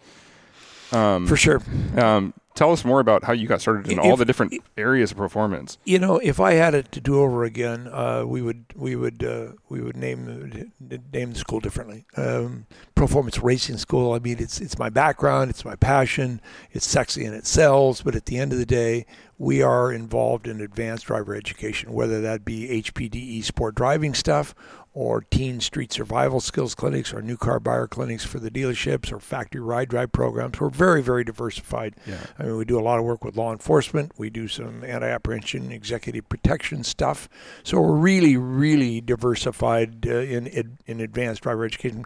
[0.93, 1.61] Um, For sure.
[1.97, 5.17] um, tell us more about how you got started in all the different areas of
[5.17, 5.77] Proformance.
[5.85, 9.23] You know, if I had it to do over again, uh, we would we would
[9.23, 12.05] uh, we would name name the school differently.
[12.15, 14.13] Um, Proformance Racing School.
[14.13, 18.01] I mean, it's it's my background, it's my passion, it's sexy and it sells.
[18.01, 19.05] But at the end of the day,
[19.37, 24.53] we are involved in advanced driver education, whether that be HPDE sport driving stuff
[24.93, 29.19] or teen street survival skills clinics or new car buyer clinics for the dealerships or
[29.19, 30.59] factory ride drive programs.
[30.59, 31.95] We're very, very diversified.
[32.05, 32.19] Yeah.
[32.37, 34.13] I mean, we do a lot of work with law enforcement.
[34.17, 37.27] We do some anti-apprehension, executive protection stuff.
[37.63, 42.05] So we're really, really diversified uh, in, in in advanced driver education.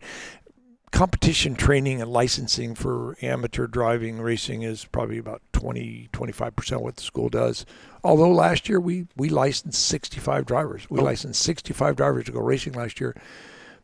[0.91, 6.95] Competition training and licensing for amateur driving racing is probably about 20, 25% of what
[6.95, 7.65] the school does.
[8.03, 10.89] Although last year we, we licensed 65 drivers.
[10.89, 11.03] We Oh.
[11.03, 13.15] licensed 65 drivers to go racing last year.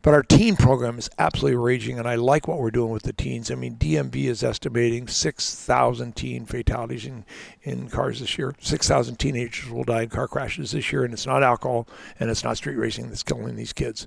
[0.02, 3.13] But our teen program is absolutely raging, and I like what we're doing with the
[3.13, 3.49] teens.
[3.49, 7.23] I mean, DMV is estimating 6,000 teen fatalities in,
[7.63, 8.54] in cars this year.
[8.60, 11.88] 6,000 teenagers will die in car crashes this year, and it's not alcohol
[12.19, 14.06] and it's not street racing that's killing these kids.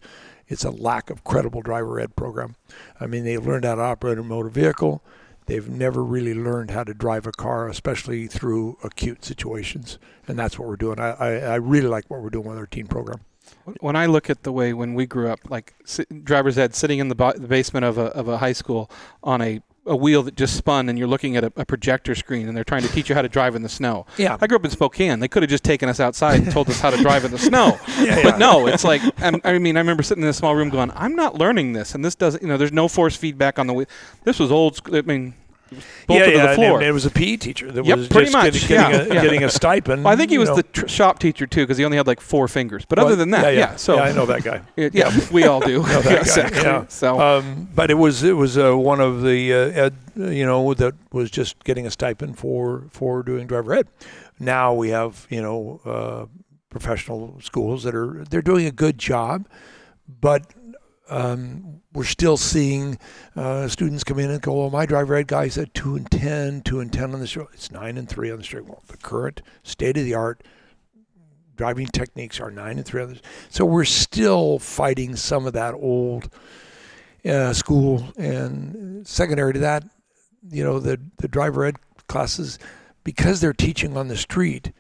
[0.49, 2.57] It's a lack of credible driver ed program.
[3.01, 5.03] I mean, they've learned how to operate a motor vehicle.
[5.47, 10.59] They've never really learned how to drive a car, especially through acute situations, and that's
[10.59, 10.99] what we're doing.
[10.99, 13.21] I, I, I really like what we're doing with our teen program.
[13.81, 15.75] When I look at the way when we grew up, like
[16.25, 18.91] driver's ed, sitting in the, the basement of a, of a high school
[19.23, 22.49] on a, a wheel that just spun, and you're looking at a, a projector screen,
[22.49, 24.05] and they're trying to teach you how to drive in the snow.
[24.16, 24.37] Yeah.
[24.40, 25.20] I grew up in Spokane.
[25.20, 27.38] They could have just taken us outside and told us how to drive in the
[27.38, 27.79] snow.
[28.01, 28.38] Yeah, But yeah.
[28.38, 31.14] no, it's like I'm- I mean, I remember sitting in a small room going, "I'm
[31.16, 32.42] not learning this," and this doesn't.
[32.42, 33.87] You know, there's no force feedback on the wheel.
[34.25, 34.77] This was old.
[34.77, 34.96] school.
[34.96, 35.35] I mean,
[35.70, 36.79] it was bolted to the floor.
[36.79, 39.00] And it was a PE teacher that Yep, was pretty just much, getting, getting, yeah,
[39.00, 39.22] a, yeah.
[39.22, 40.05] getting a stipend.
[40.05, 40.57] Well, I think he was know.
[40.57, 42.85] the tr- shop teacher too, because he only had like four fingers.
[42.85, 43.76] But Well, other than that, yeah.
[43.76, 44.62] so yeah, I know that guy.
[44.76, 45.79] Yeah, yeah, we all do.
[45.83, 46.62] Know that Yeah, guy, exactly.
[46.62, 46.87] yeah.
[46.88, 50.72] So Um, but it was it was uh, one of the uh, ed, you know
[50.74, 53.88] that was just getting a stipend for for doing driver ed.
[54.38, 56.26] Now we have you know uh,
[56.70, 59.46] professional schools that are they're doing a good job,
[60.09, 60.42] but
[61.09, 62.99] um, we're still seeing
[63.35, 66.62] uh, students come in and go, "Well, my driver ed guy said two and 10,
[66.62, 67.49] 2 and ten on the street.
[67.53, 70.42] It's nine and three on the street." Well, the current state of the art
[71.57, 73.31] driving techniques are nine and three on the street.
[73.49, 76.29] So we're still fighting some of that old
[77.25, 79.85] uh, school, and secondary to that,
[80.51, 81.77] you know, the the driver ed
[82.09, 82.59] classes
[83.05, 84.73] because they're teaching on the street.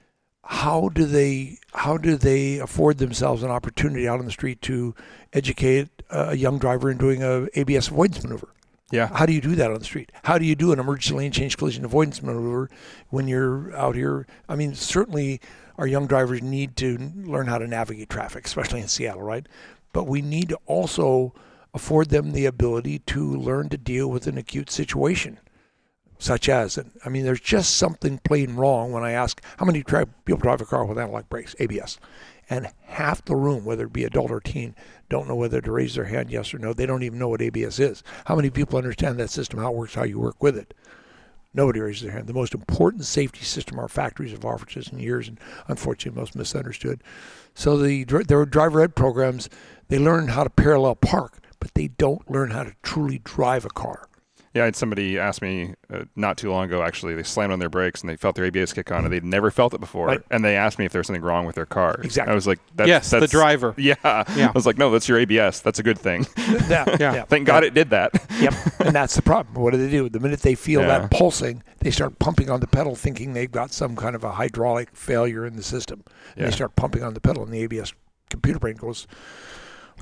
[0.46, 4.94] How do they how do they afford themselves an opportunity out on the street to
[5.32, 8.48] educate a young driver in doing a ABS avoidance maneuver?
[8.90, 9.08] Yeah.
[9.08, 10.12] How do you do that on the street?
[10.22, 12.70] How do you do an emergency lane change collision avoidance maneuver
[13.10, 14.26] when you're out here?
[14.48, 15.40] I mean, certainly
[15.76, 19.46] our young drivers need to learn how to navigate traffic, especially in Seattle, right?
[19.92, 21.34] But we need to also
[21.74, 25.38] afford them the ability to learn to deal with an acute situation,
[26.18, 29.82] such as, and I mean, there's just something plain wrong when I ask how many
[29.82, 31.98] tri- people drive a car with analog brakes, ABS,
[32.48, 34.74] and half the room, whether it be adult or teen,
[35.08, 36.72] don't know whether to raise their hand, yes or no.
[36.72, 38.02] They don't even know what ABS is.
[38.26, 40.74] How many people understand that system, how it works, how you work with it?
[41.54, 42.26] Nobody raises their hand.
[42.26, 46.36] The most important safety system our factories have offered us in years, and unfortunately, most
[46.36, 47.02] misunderstood.
[47.54, 49.48] So the their driver ed programs,
[49.88, 53.70] they learn how to parallel park, but they don't learn how to truly drive a
[53.70, 54.06] car.
[54.56, 56.82] Yeah, I had somebody ask me uh, not too long ago.
[56.82, 59.22] Actually, they slammed on their brakes and they felt their ABS kick on, and they'd
[59.24, 60.06] never felt it before.
[60.06, 60.20] Right.
[60.30, 62.00] And they asked me if there was something wrong with their car.
[62.02, 62.32] Exactly.
[62.32, 63.74] I was like, that's, yes, the driver.
[63.78, 63.94] Yeah.
[64.04, 64.48] Yeah.
[64.48, 65.60] I was like, no, that's your ABS.
[65.60, 66.26] That's a good thing.
[66.68, 67.24] yeah, Yeah.
[67.24, 68.12] Thank God it did that.
[68.40, 68.54] Yep.
[68.80, 69.62] And that's the problem.
[69.62, 70.08] What do they do?
[70.08, 71.00] The minute they feel Yeah.
[71.00, 74.32] that pulsing, they start pumping on the pedal, thinking they've got some kind of a
[74.32, 76.02] hydraulic failure in the system.
[76.34, 76.44] And Yeah.
[76.46, 77.92] they start pumping on the pedal, and the ABS
[78.30, 79.06] computer brain goes.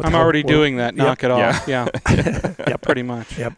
[0.00, 0.96] I'm already What- doing that.
[0.96, 1.06] Yep.
[1.06, 1.68] Knock it off.
[1.68, 1.88] Yeah.
[2.10, 2.82] Yep.
[2.82, 3.38] Pretty much.
[3.38, 3.54] Yep.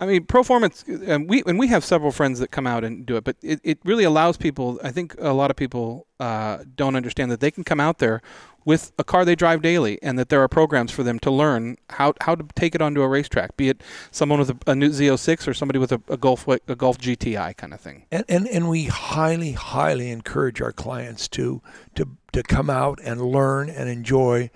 [0.00, 1.08] I mean, Proformance.
[1.08, 3.60] Um, we and we have several friends that come out and do it, but it,
[3.62, 4.80] it really allows people.
[4.82, 8.20] I think a lot of people uh, don't understand that they can come out there
[8.64, 11.76] with a car they drive daily, and that there are programs for them to learn
[11.90, 13.56] how how to take it onto a racetrack.
[13.56, 16.74] Be it someone with a, a new Z06 or somebody with a, a Golf a
[16.74, 18.06] Golf GTI kind of thing.
[18.10, 21.62] And, and and we highly highly encourage our clients to
[21.94, 24.50] to to come out and learn and enjoy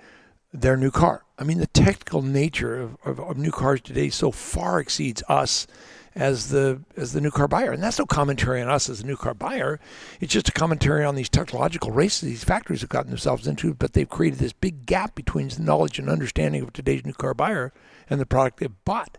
[0.51, 1.23] their new car.
[1.39, 5.67] I mean, the technical nature of, of, of new cars today so far exceeds us
[6.13, 7.71] as the as the new car buyer.
[7.71, 9.79] And that's no commentary on us as a new car buyer.
[10.19, 13.73] It's just a commentary on these technological races these factories have gotten themselves into.
[13.73, 17.33] But they've created this big gap between the knowledge and understanding of today's new car
[17.33, 17.71] buyer
[18.09, 19.17] and the product they've bought.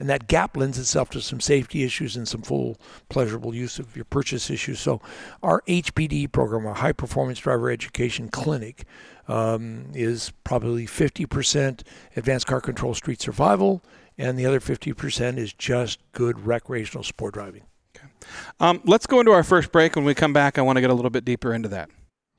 [0.00, 3.94] And that gap lends itself to some safety issues and some full pleasurable use of
[3.94, 4.80] your purchase issues.
[4.80, 5.00] So,
[5.40, 8.84] our HPD program, our High Performance Driver Education Clinic,
[9.28, 11.82] um, is probably 50%
[12.16, 13.82] advanced car control street survival,
[14.18, 17.62] and the other 50% is just good recreational sport driving.
[18.60, 19.96] Um, let's go into our first break.
[19.96, 21.90] When we come back, I want to get a little bit deeper into that.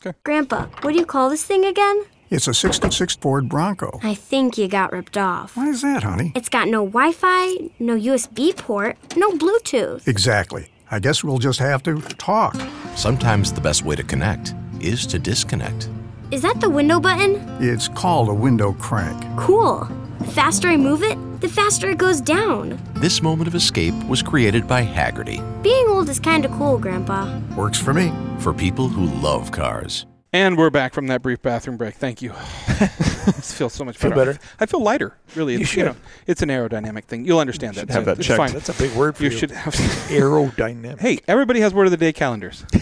[0.06, 0.18] Okay.
[0.24, 2.06] Grandpa, what do you call this thing again?
[2.30, 4.00] It's a 66 Ford Bronco.
[4.02, 5.56] I think you got ripped off.
[5.56, 6.32] Why is that, honey?
[6.36, 10.08] It's got no Wi Fi, no USB port, no Bluetooth.
[10.08, 10.72] Exactly.
[10.90, 12.56] I guess we'll just have to talk.
[12.96, 15.90] Sometimes the best way to connect is to disconnect.
[16.32, 17.36] Is that the window button?
[17.62, 19.24] It's called a window crank.
[19.38, 19.88] Cool.
[20.20, 22.80] The faster I move it, the faster it goes down.
[22.96, 27.40] This moment of escape was created by Hagerty Being old is kinda cool, Grandpa.
[27.56, 28.12] Works for me.
[28.40, 30.06] for people who love cars.
[30.34, 31.96] And we're back from that brief bathroom break.
[31.96, 32.34] Thank you.
[32.68, 34.34] this feels so much Feel better.
[34.34, 34.40] better?
[34.60, 35.16] I feel lighter.
[35.36, 35.86] Really, You it's, should.
[35.86, 35.96] know,
[36.28, 37.24] it's an aerodynamic thing.
[37.26, 37.82] You'll understand that.
[37.82, 38.38] should have so that it's checked.
[38.38, 38.52] fine.
[38.52, 39.38] That's a big word for You you.
[39.38, 39.74] should have.
[40.10, 41.00] Aerodynamic.
[41.00, 42.66] hey, everybody has word of the day calendars.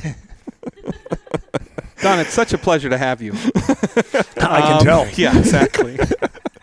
[2.04, 3.34] Don, it's such a pleasure to have you.
[4.38, 5.08] I can Um, tell.
[5.16, 5.98] Yeah, exactly.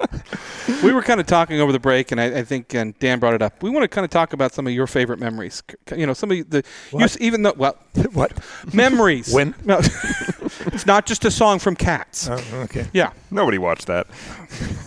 [0.82, 3.34] we were kind of talking over the break, and I, I think and Dan brought
[3.34, 3.62] it up.
[3.62, 5.62] We want to kind of talk about some of your favorite memories.
[5.96, 7.76] You know, some of the you even though well,
[8.12, 8.32] what?
[8.72, 9.32] memories.
[9.32, 9.54] When?
[9.64, 12.28] No, it's not just a song from Cats.
[12.28, 12.86] Oh, okay.
[12.92, 14.06] yeah, Nobody watched that.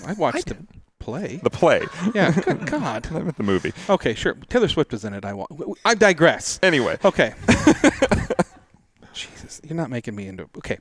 [0.05, 0.57] I watched the
[0.99, 1.39] play.
[1.43, 1.85] The play,
[2.15, 3.11] Yeah, good God.
[3.11, 3.73] not the movie.
[3.89, 4.35] Okay, sure.
[4.49, 5.25] Taylor Swift was in it.
[5.25, 5.51] I want.
[5.85, 6.59] I digress.
[6.63, 7.33] Anyway, Okay.
[9.13, 10.49] Jesus, you're not making me into.
[10.57, 10.77] Okay.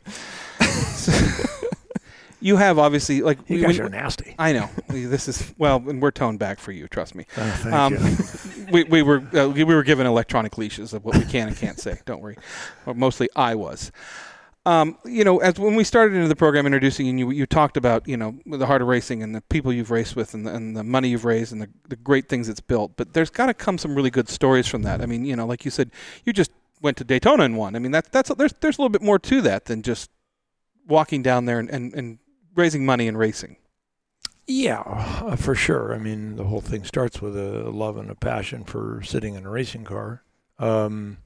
[2.40, 4.34] you have obviously like you guys we, are nasty.
[4.38, 4.68] I know.
[4.88, 6.88] This is well, and we're toned back for you.
[6.88, 7.26] Trust me.
[7.36, 8.66] Oh, thank Um, you.
[8.72, 11.78] we, we were uh, we were given electronic leashes of what we can and can't
[11.78, 12.00] say.
[12.04, 12.36] Don't worry.
[12.86, 13.92] Or mostly I was.
[14.64, 17.76] Um, you know, as when we started into the program introducing you, you, you talked
[17.76, 20.54] about you know the heart of racing and the people you've raced with and the,
[20.54, 22.92] and the money you've raised and the, the great things it's built.
[22.96, 25.00] But there's got to come some really good stories from that.
[25.02, 25.90] I mean, you know, like you said,
[26.24, 27.76] you just went to Daytona and won.
[27.76, 30.10] I mean, that's that's there's there's a little bit more to that than just
[30.86, 32.18] walking down there and, and, and
[32.54, 33.56] raising money and racing.
[34.46, 35.94] Yeah, uh, for sure.
[35.94, 39.46] I mean, the whole thing starts with a love and a passion for sitting in
[39.46, 40.24] a racing car.
[40.58, 41.18] Um,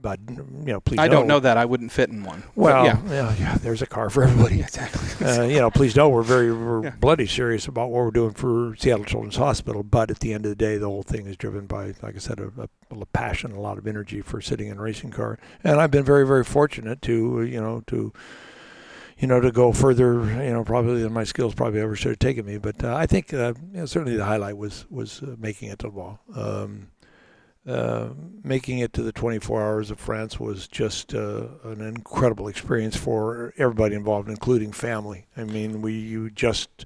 [0.00, 0.98] but you know, please.
[0.98, 2.42] I don't know that I wouldn't fit in one.
[2.54, 4.60] Well, yeah, yeah, yeah, There's a car for everybody.
[4.60, 5.26] exactly.
[5.26, 6.90] Uh, you know, please know we're very we're Yeah.
[7.00, 9.82] bloody serious about what we're doing for Seattle Children's Hospital.
[9.82, 12.18] But at the end of the day, the whole thing is driven by, like I
[12.18, 15.38] said, a, a, passion, a lot of energy for sitting in a racing car.
[15.64, 18.12] And I've been very, very fortunate to, you know, to,
[19.18, 22.18] you know, to go further, you know, probably than my skills probably ever should have
[22.18, 22.58] taken me.
[22.58, 25.78] But uh, I think uh, you know, certainly the highlight was was uh, making it
[25.80, 26.20] to the wall.
[26.34, 26.88] Um,
[27.66, 28.10] uh,
[28.44, 33.52] making it to the 24 hours of France was just uh, an incredible experience for
[33.58, 35.26] everybody involved, including family.
[35.36, 36.84] I mean, we you just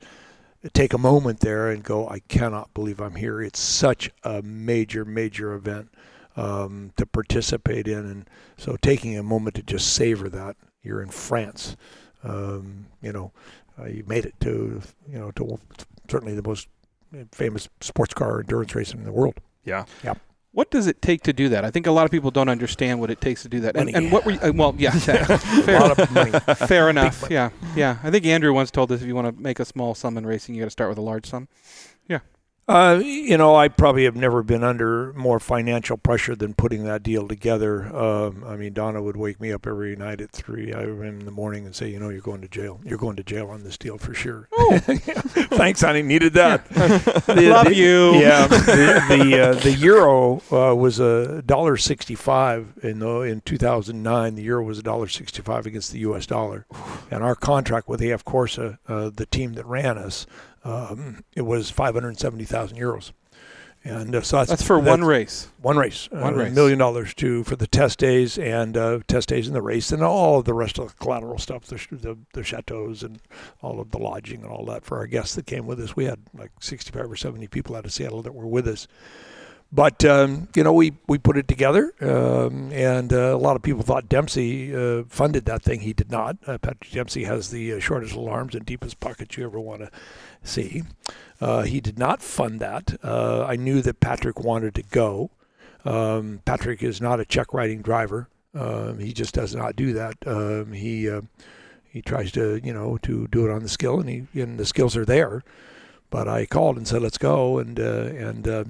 [0.73, 3.43] take a moment there and go, I cannot believe I'm here.
[3.43, 5.91] It's such a major, major event
[6.37, 10.57] um, to participate in, and so taking a moment to just savor that.
[10.83, 11.77] You're in France,
[12.25, 13.33] um, you know,
[13.79, 15.59] uh, you made it to you know to
[16.09, 16.69] certainly the most
[17.33, 19.35] famous sports car endurance race in the world.
[19.65, 19.85] Yeah.
[20.03, 20.15] Yeah.
[20.53, 21.65] What does it take to do that?
[21.65, 23.77] I think a lot of people don't understand what it takes to do that.
[23.77, 23.93] And, Money.
[24.07, 26.33] and what were you, uh, well, yeah, a fair, lot of money.
[26.67, 27.25] fair enough.
[27.31, 27.99] Yeah, yeah.
[28.03, 30.27] I think Andrew once told us if you want to make a small sum in
[30.27, 31.47] racing, you got to start with a large sum.
[32.69, 37.03] Uh, you know, I probably have never been under more financial pressure than putting that
[37.03, 37.85] deal together.
[37.97, 41.67] Um, I mean, Donna would wake me up every night at three in the morning
[41.67, 42.79] and say, "You know, you're going to jail.
[42.85, 46.03] You're going to jail on this deal for sure." Oh, thanks, honey.
[46.03, 46.65] Needed that.
[47.31, 48.15] The- Love the- you.
[48.21, 54.35] Yeah, the the, uh, the euro uh, was a dollar sixty-five in the, in 2009.
[54.37, 56.25] The euro was a dollar sixty-five against the U.S.
[56.25, 56.67] dollar,
[57.11, 60.27] and our contract with AF Corsa, uh, the team that ran us,
[60.65, 63.13] um, it was 570,000 euros.
[63.83, 65.49] And uh, so that's, That's for one race.
[65.63, 66.53] one race, One uh, race.
[66.55, 70.03] million dollars to for the test days and uh, test days in the race and
[70.03, 73.21] all of the rest of the collateral stuff, the, the the chateaus and
[73.63, 75.97] all of the lodging and all that for our guests that came with us.
[75.97, 78.87] We had like 65 or 70 people out of Seattle that were with us.
[79.73, 83.63] But um, you know, we we put it together, um, and uh, a lot of
[83.63, 85.81] people thought Dempsey uh, funded that thing.
[85.81, 86.39] He did not.
[86.45, 89.83] Uh, Patrick Dempsey has the uh, shortest little arms and deepest pockets you ever want
[89.83, 89.91] to
[90.43, 90.83] see.
[91.41, 92.99] Uh, he did not fund that.
[93.05, 95.31] Uh, I knew that Patrick wanted to go.
[95.85, 98.29] Um, Patrick is not a check writing driver.
[98.53, 100.17] Um, he just does not do that.
[100.27, 101.09] Um, he
[101.89, 104.67] he tries to you know to do it on the skill, and he and the
[104.67, 105.45] skills are there.
[106.11, 108.67] But I called and said, "Let's go," and and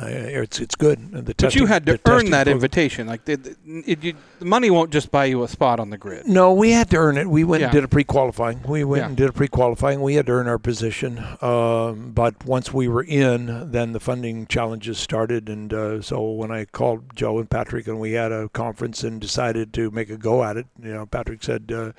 [0.00, 0.98] uh, it's it's good.
[0.98, 3.06] And The But you had to earn that program- invitation.
[3.08, 5.98] Like the, the, it, you, the money won't just buy you a spot on the
[5.98, 6.26] grid.
[6.28, 7.26] No, we had to earn it.
[7.28, 8.62] We went and did a pre-qualifying.
[8.62, 9.06] We went Yeah.
[9.08, 10.00] and did a pre-qualifying.
[10.00, 11.18] We had to earn our position.
[11.42, 15.48] Um, but once we were in, then the funding challenges started.
[15.48, 19.20] And uh, so when I called Joe and Patrick and we had a conference and
[19.20, 21.92] decided to make a go at it, you know, Patrick said, uh,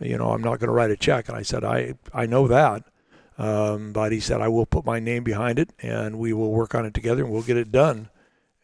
[0.00, 1.28] you know, I'm not going to write a check.
[1.28, 2.84] And I said, I I know that.
[3.38, 6.74] Um, but he said, I will put my name behind it and we will work
[6.74, 8.08] on it together and we'll get it done.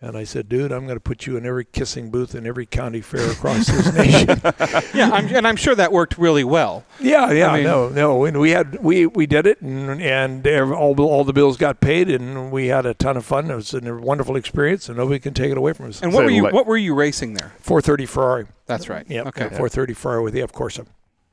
[0.01, 2.67] And I said, dude, I'm going to put you in every kissing booth in every
[2.67, 4.29] county fair across this nation.
[4.95, 6.85] Yeah, I'm, and I'm sure that worked really well.
[7.01, 8.25] Yeah, yeah, I mean- no, no.
[8.27, 11.81] And we had we we did it, and and all the- all the bills got
[11.81, 13.51] paid, and we had a ton of fun.
[13.51, 16.03] It was a wonderful experience, and nobody can take it away from us.
[16.03, 17.53] And what So were you what were you racing there?
[17.61, 18.47] 430 Ferrari.
[18.67, 19.07] That's right.
[19.09, 19.45] Yeah, Okay.
[19.49, 20.87] 430 Ferrari with the F Corsa.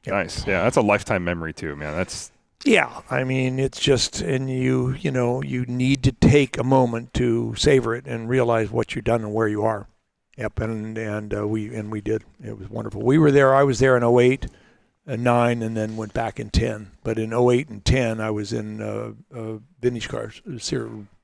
[0.05, 0.13] Yeah.
[0.13, 0.47] Nice.
[0.47, 1.93] Yeah, that's a lifetime memory too, man.
[1.95, 2.31] That's
[2.63, 7.13] Yeah, I mean it's just, and you you know you need to take a moment
[7.15, 9.87] to savor it and realize what you've done and where you are.
[10.37, 12.23] Yep, and and uh, we and we did.
[12.43, 13.01] It was wonderful.
[13.01, 13.53] We were there.
[13.53, 14.47] I was there in 08,
[15.05, 16.91] and 9, and then went back in 10.
[17.03, 20.41] But in 08 and 10, I was in uh, uh, vintage cars,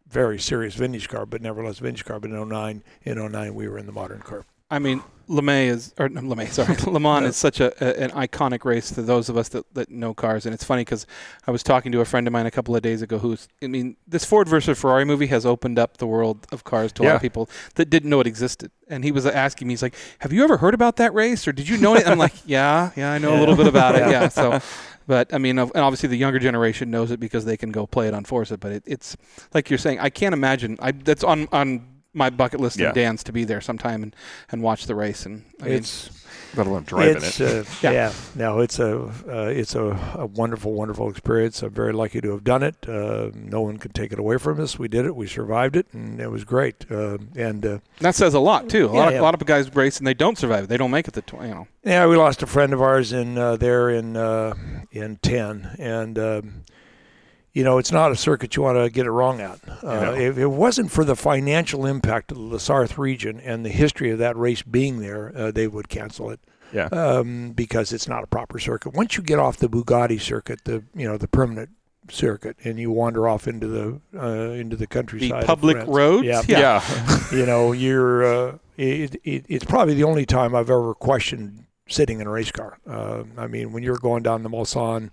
[0.09, 2.19] very serious vintage car, but nevertheless vintage car.
[2.19, 4.45] But in 09, in 09, we were in the modern car.
[4.69, 8.11] I mean, LeMay is or no, LeMay, sorry, Le Mans is such a, a an
[8.11, 11.05] iconic race to those of us that, that know cars, and it's funny because
[11.45, 13.67] I was talking to a friend of mine a couple of days ago who's, I
[13.67, 17.05] mean, this Ford versus Ferrari movie has opened up the world of cars to a
[17.05, 19.95] lot of people that didn't know it existed, and he was asking me, he's like,
[20.19, 22.91] "Have you ever heard about that race, or did you know it?" I'm like, "Yeah,
[22.95, 24.59] yeah, I know a little bit about it, yeah." So.
[25.07, 28.09] But I mean, and obviously the younger generation knows it because they can go play
[28.09, 28.57] it on Forza.
[28.57, 29.15] But it, it's
[29.53, 30.77] like you're saying, I can't imagine.
[30.81, 32.87] I that's on on my bucket list Yeah.
[32.87, 34.15] and Dan's to be there sometime and,
[34.51, 35.25] and watch the race.
[35.25, 36.09] And I mean, It's
[36.55, 37.67] let alone driving it's, it.
[37.67, 37.91] Uh, Yeah.
[37.91, 38.13] yeah.
[38.35, 41.61] no, it's a uh, it's a, a wonderful, wonderful experience.
[41.61, 42.75] I'm very lucky to have done it.
[42.87, 44.79] Uh, no one could take it away from us.
[44.79, 45.15] We did it.
[45.15, 46.85] We survived it, and it was great.
[46.89, 48.87] Uh, and uh, that says a lot too.
[48.87, 49.21] A Yeah, lot of yeah.
[49.21, 50.67] a lot of guys race and they don't survive it.
[50.69, 51.67] They don't make it the tw- you know.
[51.83, 54.53] yeah, we lost a friend of ours in uh, there in uh,
[54.91, 56.63] in ten, and um,
[57.57, 59.59] you know it's not a circuit you want to get it wrong at.
[59.83, 60.13] Uh.
[60.15, 64.19] If it wasn't for the financial impact of the Sarthe region and the history of
[64.19, 66.39] that race being there, uh, they would cancel it.
[66.71, 66.87] Yeah.
[66.87, 68.93] um, because it's not a proper circuit.
[68.93, 71.69] Once you get off the Bugatti circuit, the you know the permanent
[72.09, 76.27] circuit, and you wander off into the uh, into the The countryside, of public roads.
[76.27, 77.23] Yeah, yeah.
[77.31, 78.23] you know you're.
[78.23, 82.51] Uh, it, it, it's probably the only time I've ever questioned sitting in a race
[82.51, 82.77] car.
[82.89, 85.09] Uh, I mean, when you're going down the Mulsanne,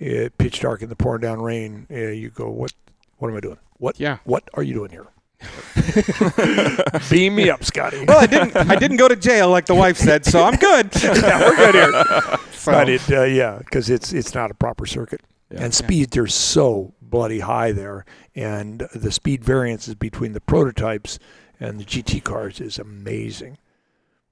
[0.00, 2.72] uh, pitch dark in the pouring down rain, uh, you go, "What?
[3.18, 3.58] What am I doing?
[3.78, 3.98] What?
[4.00, 4.18] Yeah.
[4.24, 5.06] What are you doing here?"
[7.10, 8.04] Beam me up, Scotty.
[8.06, 8.56] Well, I didn't.
[8.56, 10.90] I didn't go to jail like the wife said, so I'm good.
[11.02, 12.36] yeah, we're good here.
[12.66, 15.20] So, But it, uh, yeah, because it's it's not a proper circuit,
[15.52, 15.62] Yeah.
[15.62, 21.20] and speeds are so bloody high there, and the speed variances between the prototypes
[21.60, 23.58] and the GT cars is amazing.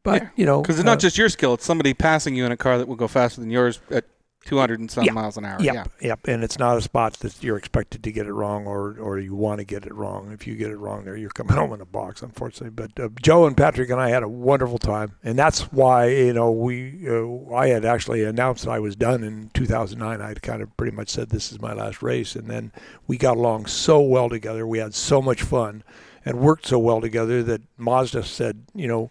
[0.04, 2.44] But Yeah, you know, because it's uh, not just your skill; it's somebody passing you
[2.46, 4.04] in a car that will go faster than yours at
[4.44, 5.58] 200 and some miles an hour.
[5.58, 5.84] Yep, Yeah.
[6.02, 9.18] yep, and it's not a spot that you're expected to get it wrong, or or
[9.18, 10.30] you want to get it wrong.
[10.30, 12.68] If you get it wrong, there you're coming home in a box, unfortunately.
[12.68, 16.34] But uh, Joe and Patrick and I had a wonderful time, and that's why you
[16.34, 20.20] know we uh, I had actually announced that I was done in 2009.
[20.20, 22.72] I had kind of pretty much said this is my last race, and then
[23.06, 24.66] we got along so well together.
[24.66, 25.82] We had so much fun,
[26.26, 29.10] and worked so well together that Mazda said, you know.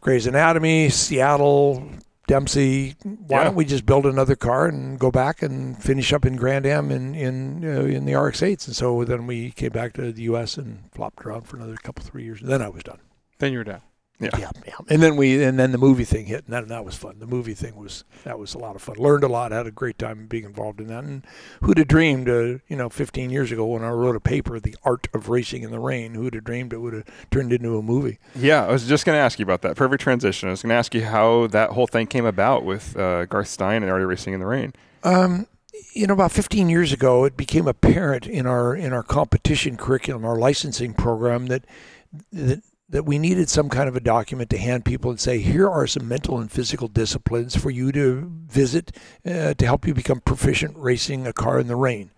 [0.00, 1.88] Grey's Anatomy, Seattle,
[2.26, 2.94] Dempsey.
[3.02, 3.44] Why Yeah.
[3.44, 6.90] don't we just build another car and go back and finish up in Grand Am
[6.90, 8.66] in in uh, in the RX-8s?
[8.66, 10.56] And so then we came back to the U.S.
[10.56, 12.40] and flopped around for another couple three years.
[12.42, 12.98] And then I was done.
[13.38, 13.80] Then you're done.
[14.20, 14.30] Yeah.
[14.36, 14.74] yeah, yeah.
[14.88, 17.20] And then we and then the movie thing hit, and that that was fun.
[17.20, 18.96] The movie thing was that was a lot of fun.
[18.96, 19.52] Learned a lot.
[19.52, 21.04] Had a great time being involved in that.
[21.04, 21.24] And
[21.62, 24.74] who'd have dreamed, uh, you know, 15 years ago when I wrote a paper, "The
[24.82, 27.82] Art of Racing in the Rain," who'd have dreamed it would have turned into a
[27.82, 28.18] movie?
[28.34, 29.76] Yeah, I was just going to ask you about that.
[29.76, 30.48] Perfect transition.
[30.48, 33.48] I was going to ask you how that whole thing came about with uh, Garth
[33.48, 34.72] Stein and Art of Racing in the Rain.
[35.04, 35.46] Um,
[35.92, 40.24] you know, about 15 years ago, it became apparent in our in our competition curriculum,
[40.24, 41.64] our licensing program, that
[42.32, 45.68] that that we needed some kind of a document to hand people and say, here
[45.68, 48.96] are some mental and physical disciplines for you to visit
[49.26, 52.10] uh, to help you become proficient racing a car in the rain.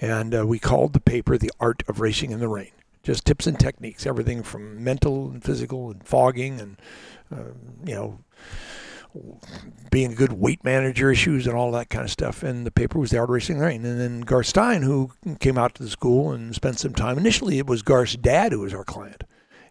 [0.00, 3.46] And uh, we called the paper "The Art of Racing in the Rain." Just tips
[3.46, 6.76] and techniques, everything from mental and physical and fogging and
[7.32, 7.52] uh,
[7.84, 8.18] you know
[9.90, 12.42] being a good weight manager issues and all that kind of stuff.
[12.42, 13.84] And the paper was the Art of Racing in the Rain.
[13.84, 17.16] And then Garth Stein, who came out to the school and spent some time.
[17.16, 19.22] Initially, it was Garth's dad who was our client.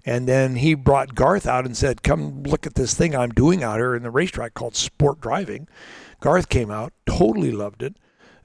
[0.05, 3.63] And then he brought Garth out and said, Come look at this thing I'm doing
[3.63, 5.67] out here in the racetrack called sport driving.
[6.19, 7.95] Garth came out, totally loved it.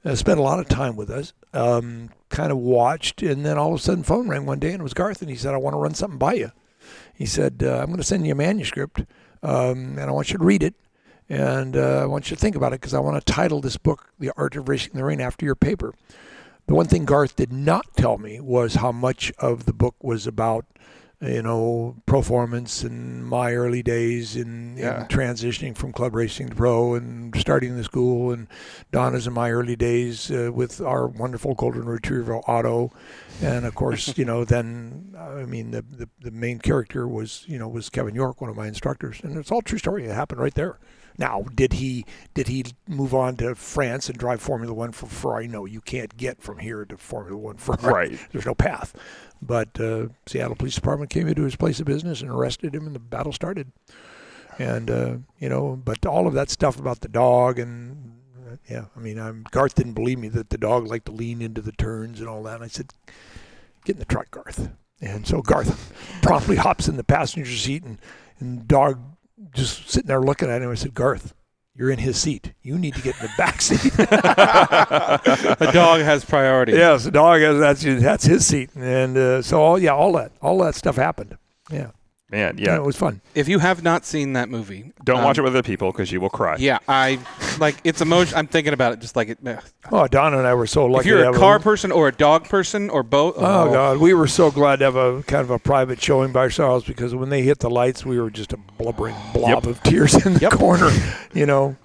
[0.05, 1.33] uh, spent a lot of time with us.
[1.53, 4.79] Um, kind of watched, and then all of a sudden, phone rang one day, and
[4.79, 6.51] it was Garth, and he said, "I want to run something by you."
[7.13, 9.01] He said, uh, "I'm going to send you a manuscript,
[9.43, 10.75] um, and I want you to read it,
[11.27, 13.77] and uh, I want you to think about it because I want to title this
[13.77, 15.93] book "The Art of Racing in the Rain" after your paper."
[16.67, 20.27] The one thing Garth did not tell me was how much of the book was
[20.27, 20.65] about
[21.21, 25.01] you know, performance and my early days in, Yeah.
[25.01, 28.47] in transitioning from club racing to pro and starting the school, and
[28.91, 32.91] Donna's in my early days uh, with our wonderful golden retriever Otto,
[33.41, 37.59] and of course, you know, then I mean, the, the the main character was you
[37.59, 40.05] know was Kevin York, one of my instructors, and it's all true story.
[40.05, 40.79] It happened right there.
[41.17, 45.49] Now, did he did he move on to France and drive Formula One for Ferrari?
[45.49, 48.09] No, you can't get from here to Formula One Ferrari.
[48.11, 48.19] Right.
[48.31, 48.95] There's no path.
[49.41, 52.95] But uh, Seattle Police Department came into his place of business and arrested him, and
[52.95, 53.71] the battle started.
[54.57, 58.19] And uh, you know, but all of that stuff about the dog and
[58.49, 61.41] uh, yeah, I mean, I'm, Garth didn't believe me that the dog liked to lean
[61.41, 62.55] into the turns and all that.
[62.55, 62.91] And I said,
[63.85, 64.69] "Get in the truck, Garth."
[65.01, 67.99] And so Garth promptly hops in the passenger seat, and
[68.39, 68.99] and dog
[69.53, 70.71] just sitting there looking at him.
[70.71, 71.33] I said, "Garth."
[71.75, 72.53] You're in his seat.
[72.61, 73.93] You need to get in the back seat.
[73.93, 76.73] the dog has priority.
[76.73, 80.31] Yes, the dog has that's that's his seat, and uh, so all yeah, all that
[80.41, 81.37] all that stuff happened.
[81.71, 81.91] Yeah,
[82.31, 82.75] Man, yeah, yeah.
[82.75, 83.21] it was fun.
[83.33, 86.11] If you have not seen that movie, Don't um, watch it with other people because
[86.11, 86.57] you will cry.
[86.59, 87.19] Yeah, I
[87.59, 88.37] like it's emotion.
[88.37, 89.39] I'm thinking about it just like it.
[89.45, 89.63] ugh.
[89.91, 91.01] Oh, Don and I were so lucky.
[91.01, 93.97] If you're to a have car person or a dog person or both, Oh God,
[93.97, 97.15] we were so glad to have a kind of a private showing by ourselves because
[97.15, 100.49] when they hit the lights, we were just a blubbering blob of tears in the
[100.49, 100.91] corner,
[101.33, 101.77] you know,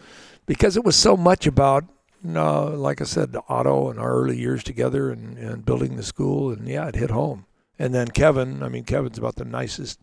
[0.44, 1.84] because it was so much about,
[2.28, 6.50] uh, like I said, Otto and our early years together and, and building the school,
[6.50, 7.46] and yeah, it hit home.
[7.78, 9.98] And then Kevin, I mean, Kevin's about the nicest,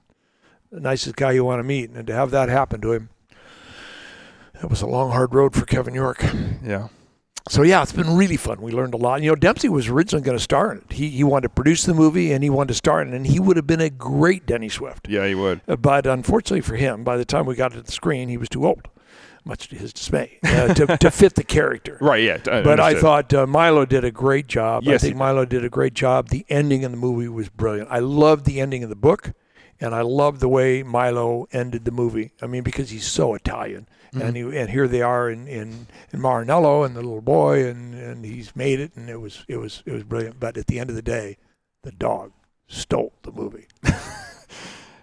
[0.71, 3.09] the nicest guy you want to meet, and to have that happen to him,
[4.61, 6.23] it was a long, hard road for Kevin York
[6.63, 6.87] Yeah.
[7.49, 8.61] so yeah, it's been really fun.
[8.61, 9.21] We learned a lot.
[9.21, 10.91] You know, Dempsey was originally going to star in it.
[10.93, 13.25] He he wanted to produce the movie and he wanted to star in it, and
[13.27, 15.07] he would have been a great Denny Swift.
[15.09, 15.61] Yeah, he would.
[15.67, 18.47] Uh, But unfortunately for him, by the time we got to the screen, he was
[18.49, 18.87] too old,
[19.43, 21.97] much to his dismay, uh, to to fit the character.
[21.99, 22.37] Right, yeah.
[22.51, 24.83] I But I thought uh, Milo did a great job.
[24.83, 26.29] Yes, I think Milo did a great job.
[26.29, 27.89] The ending of the movie was brilliant.
[27.91, 29.33] I loved the ending of the book,
[29.81, 32.31] and I love the way Milo ended the movie.
[32.41, 34.21] I mean, because he's so Italian, Mm-hmm.
[34.27, 37.93] and he, and here they are in, in, in Maranello and the little boy, and,
[37.95, 40.37] and he's made it, and it was it was it was brilliant.
[40.37, 41.37] But at the end of the day,
[41.83, 42.33] the dog
[42.67, 43.67] stole the movie.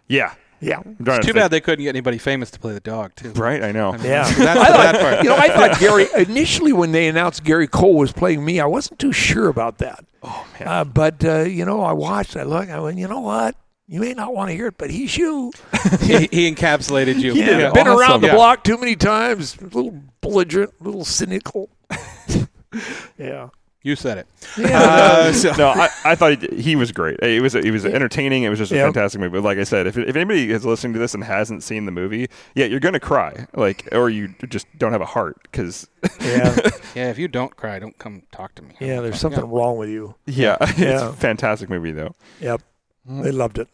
[0.09, 0.35] Yeah.
[0.61, 0.81] Yeah.
[0.85, 3.31] I'm to Too bad they couldn't get anybody famous to play the dog too.
[3.33, 3.91] Right, I know.
[3.93, 4.23] I mean, Yeah.
[4.25, 5.23] that's the I bad thought, part.
[5.25, 8.67] you know, I thought Gary initially when they announced Gary Cole was playing me, I
[8.67, 10.05] wasn't too sure about that.
[10.23, 10.69] Oh man.
[10.69, 13.55] Uh, but uh, you know, I watched, I looked, I went, you know what?
[13.91, 15.51] You may not want to hear it, but he's you.
[16.03, 17.33] he, he encapsulated you.
[17.33, 17.59] He did.
[17.59, 17.71] Yeah.
[17.73, 18.35] Been around the Yeah.
[18.35, 19.57] block too many times.
[19.61, 21.71] A little belligerent, a little cynical.
[23.19, 23.49] yeah.
[23.83, 24.27] You said it.
[24.59, 24.79] Yeah.
[24.83, 27.19] Uh, so- no, I, I thought he, he was great.
[27.21, 28.43] It was it was entertaining.
[28.43, 28.85] It was just a Yeah.
[28.85, 29.33] fantastic movie.
[29.39, 31.93] But like I said, if, if anybody is listening to this and hasn't seen the
[31.93, 35.89] movie, yeah, you're gonna cry, like, or you just don't have a heart, because
[36.21, 36.59] yeah.
[36.95, 38.75] yeah, if you don't cry, don't come talk to me.
[38.81, 39.01] Yeah.
[39.01, 40.17] There's something wrong with you.
[40.27, 41.09] yeah, it's Yeah.
[41.09, 42.15] a fantastic movie though.
[42.41, 42.61] Yep.
[43.07, 43.69] They loved it.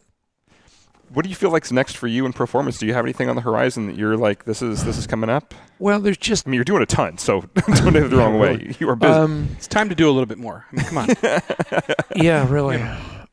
[1.13, 2.77] What do you feel like's next for you in Proformance?
[2.79, 5.29] Do you have anything on the horizon that you're like, this is this is coming
[5.29, 5.53] up?
[5.79, 8.37] Well, there's just I mean, you're doing a ton, so don't take it the wrong
[8.39, 8.75] way.
[8.79, 9.13] You are busy.
[9.13, 10.65] um, It's time to do a little bit more.
[10.71, 11.07] I mean, come on.
[12.15, 12.81] Yeah, really.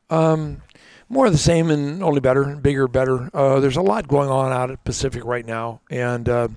[0.09, 0.61] Um,
[1.09, 3.29] more of the same and only better, bigger, better.
[3.35, 6.47] Uh, there's a lot going on out at Pacific right now, and uh,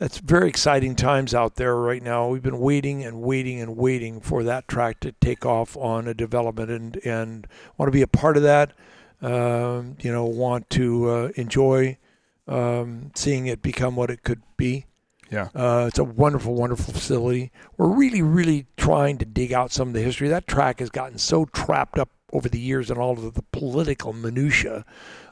[0.00, 2.28] it's very exciting times out there right now.
[2.28, 6.14] We've been waiting and waiting and waiting for that track to take off on a
[6.14, 7.46] development, and and
[7.76, 8.72] want to be a part of that.
[9.20, 11.98] Um, you know, want to uh, enjoy
[12.46, 14.86] um, seeing it become what it could be.
[15.30, 15.48] yeah.
[15.54, 17.50] Uh, it's a wonderful, wonderful facility.
[17.76, 20.28] We're really, really trying to dig out some of the history.
[20.28, 24.12] That track has gotten so trapped up over the years in all of the political
[24.12, 24.84] minutia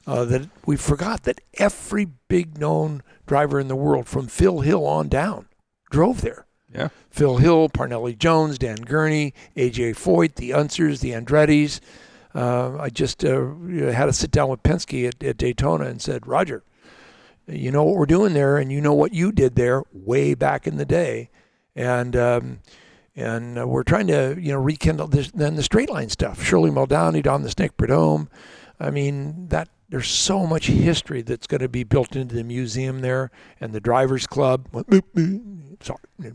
[0.07, 4.87] uh, that we forgot that every big known driver in the world, from Phil Hill
[4.87, 5.47] on down,
[5.91, 6.47] drove there.
[6.73, 6.89] Yeah.
[7.11, 11.81] Phil Hill, Parnelli Jones, Dan Gurney, AJ Foyt, the Unsers, the Andrettis.
[12.37, 13.55] Uh, I just uh,
[13.93, 16.63] had a sit Don with Penske at, at Daytona and said, Roger,
[17.49, 20.67] you know what we're doing there, and you know what you did there way back
[20.67, 21.31] in the day,
[21.75, 22.59] and um,
[23.15, 26.43] and uh, we're trying to you know rekindle this then the straight line stuff.
[26.43, 28.29] Shirley Muldowney down the Snake Prudhomme.
[28.79, 33.01] I mean that there's so much history that's going to be built into the museum
[33.01, 33.31] there
[33.61, 34.69] and the drivers club.
[35.81, 36.33] Sorry,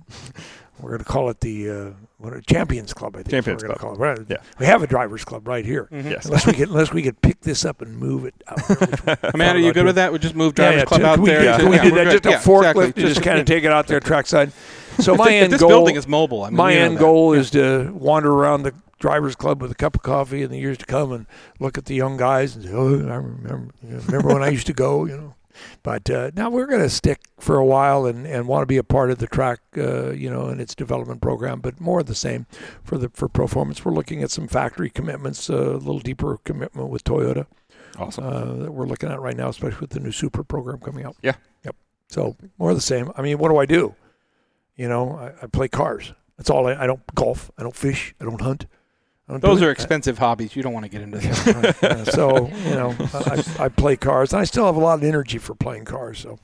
[0.81, 3.15] we're going to call it the uh, what, Champions Club.
[3.15, 3.97] I think Champions we're going to Club.
[3.97, 4.19] call it.
[4.19, 4.27] Right?
[4.29, 4.37] Yeah.
[4.59, 5.87] we have a drivers club right here.
[5.91, 6.25] Yes.
[6.25, 9.17] Unless we could unless we could pick this up and move it out there.
[9.33, 10.11] Amanda, are you good with that?
[10.13, 11.41] We just move drivers yeah, club to- out we there.
[11.57, 12.11] Did, to- we yeah, did we're that.
[12.11, 12.23] good.
[12.23, 13.03] Just a Yeah, forklift exactly.
[13.03, 14.51] and just kind of take it out there trackside.
[14.99, 16.43] So my If end this goal, building is mobile.
[16.43, 19.95] I mean, my end goal is to wander around the drivers club with a cup
[19.95, 21.25] of coffee in the years to come and
[21.59, 24.49] look at the young guys and say, "Oh, I remember, you know, remember when I
[24.49, 25.33] used to go," you know.
[25.83, 28.77] But uh, now we're going to stick for a while and, and want to be
[28.77, 31.59] a part of the track, uh, you know, and its development program.
[31.59, 32.45] But more of the same
[32.83, 33.83] for the for Proformance.
[33.83, 37.45] We're looking at some factory commitments, uh, a little deeper commitment with Toyota
[37.97, 38.25] Awesome.
[38.25, 41.15] uh, that we're looking at right now, especially with the new Super program coming out.
[41.21, 41.35] Yeah.
[41.65, 41.75] Yep.
[42.09, 43.11] So more of the same.
[43.17, 43.95] I mean, what do I do?
[44.75, 46.13] You know, I, I play cars.
[46.37, 46.67] That's all.
[46.67, 47.51] I, I don't golf.
[47.57, 48.15] I don't fish.
[48.19, 48.65] I don't hunt.
[49.31, 49.65] I don't Those it.
[49.67, 50.55] are expensive hobbies.
[50.55, 51.33] You don't want to get into them.
[51.45, 51.75] Yeah, right.
[51.81, 55.03] Yeah, so you know, I, I play cars, and I still have a lot of
[55.03, 56.19] energy for playing cars.
[56.19, 56.37] So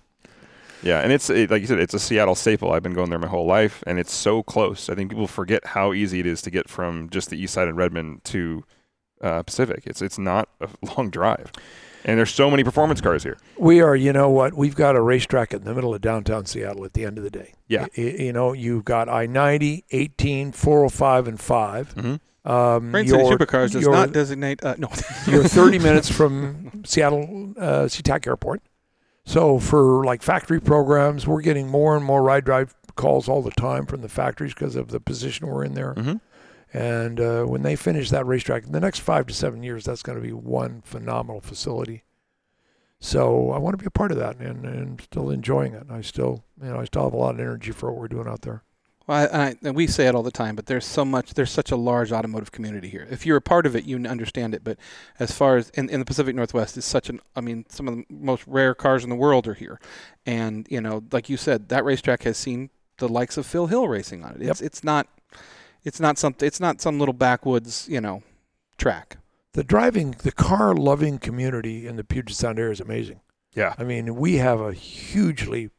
[0.83, 2.71] Yeah, and it's it, like you said, it's a Seattle staple.
[2.71, 4.89] I've been going there my whole life, and it's so close.
[4.89, 7.67] I think people forget how easy it is to get from just the east side
[7.67, 8.63] of Redmond to
[9.21, 9.83] uh, Pacific.
[9.85, 11.51] It's it's not a long drive,
[12.05, 13.37] and there's so many performance cars here.
[13.57, 13.95] we are.
[13.95, 14.53] You know what?
[14.53, 16.85] We've got a racetrack in the middle of downtown Seattle.
[16.85, 17.81] At the end of the day, Yeah.
[17.81, 22.15] Y- y- you know, you've got I 90, 18, 405, and 5 Mm-hmm.
[22.47, 24.63] Um, Rain City your- Supercars does your- not designate.
[24.63, 24.87] Uh, no.
[25.27, 28.61] You're 30 minutes from Seattle uh, SeaTac Airport.
[29.25, 33.51] So for like factory programs, we're getting more and more ride drive calls all the
[33.51, 35.93] time from the factories because of the position we're in there.
[35.95, 36.21] Mhm.
[36.73, 40.01] And uh, when they finish that racetrack in the next five to seven years, that's
[40.01, 42.03] going to be one phenomenal facility.
[42.99, 45.85] So I want to be a part of that and, and still enjoying it.
[45.89, 48.27] I still, you know, I still have a lot of energy for what we're doing
[48.27, 48.63] out there.
[49.07, 51.49] Well, I, I, and we say it all the time, but there's so much, there's
[51.49, 53.07] such a large automotive community here.
[53.09, 54.63] If you're a part of it, you understand it.
[54.63, 54.77] But
[55.17, 57.95] as far as in, in the Pacific Northwest, is such an, I mean, some of
[57.95, 59.79] the most rare cars in the world are here,
[60.25, 63.87] and you know, like you said, that racetrack has seen the likes of Phil Hill
[63.87, 64.41] racing on it.
[64.41, 65.07] It's it's not,
[65.83, 68.23] it's not something, it's not some little backwoods, you know,
[68.77, 69.17] track.
[69.53, 73.21] The driving, the car loving community in the Puget Sound area is amazing.
[73.53, 75.71] Yeah, I mean, we have a hugely l-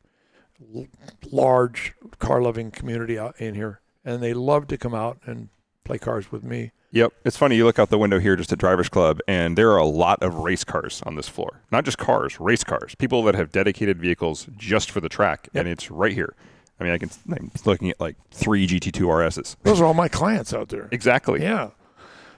[1.30, 5.48] large car loving community out in here, and they love to come out and
[5.84, 6.72] play cars with me.
[6.90, 7.12] Yep.
[7.24, 7.56] It's funny.
[7.56, 10.22] You look out the window here just at Drivers Club, and there are a lot
[10.22, 11.62] of race cars on this floor.
[11.70, 12.94] Not just cars, race cars.
[12.94, 16.34] People that have dedicated vehicles just for the track, and it's right here.
[16.80, 17.10] I mean, I can.
[17.30, 19.56] I'm looking at like three GT2 RSs.
[19.64, 20.88] Those are all my clients out there.
[20.90, 21.42] Exactly.
[21.42, 21.70] Yeah.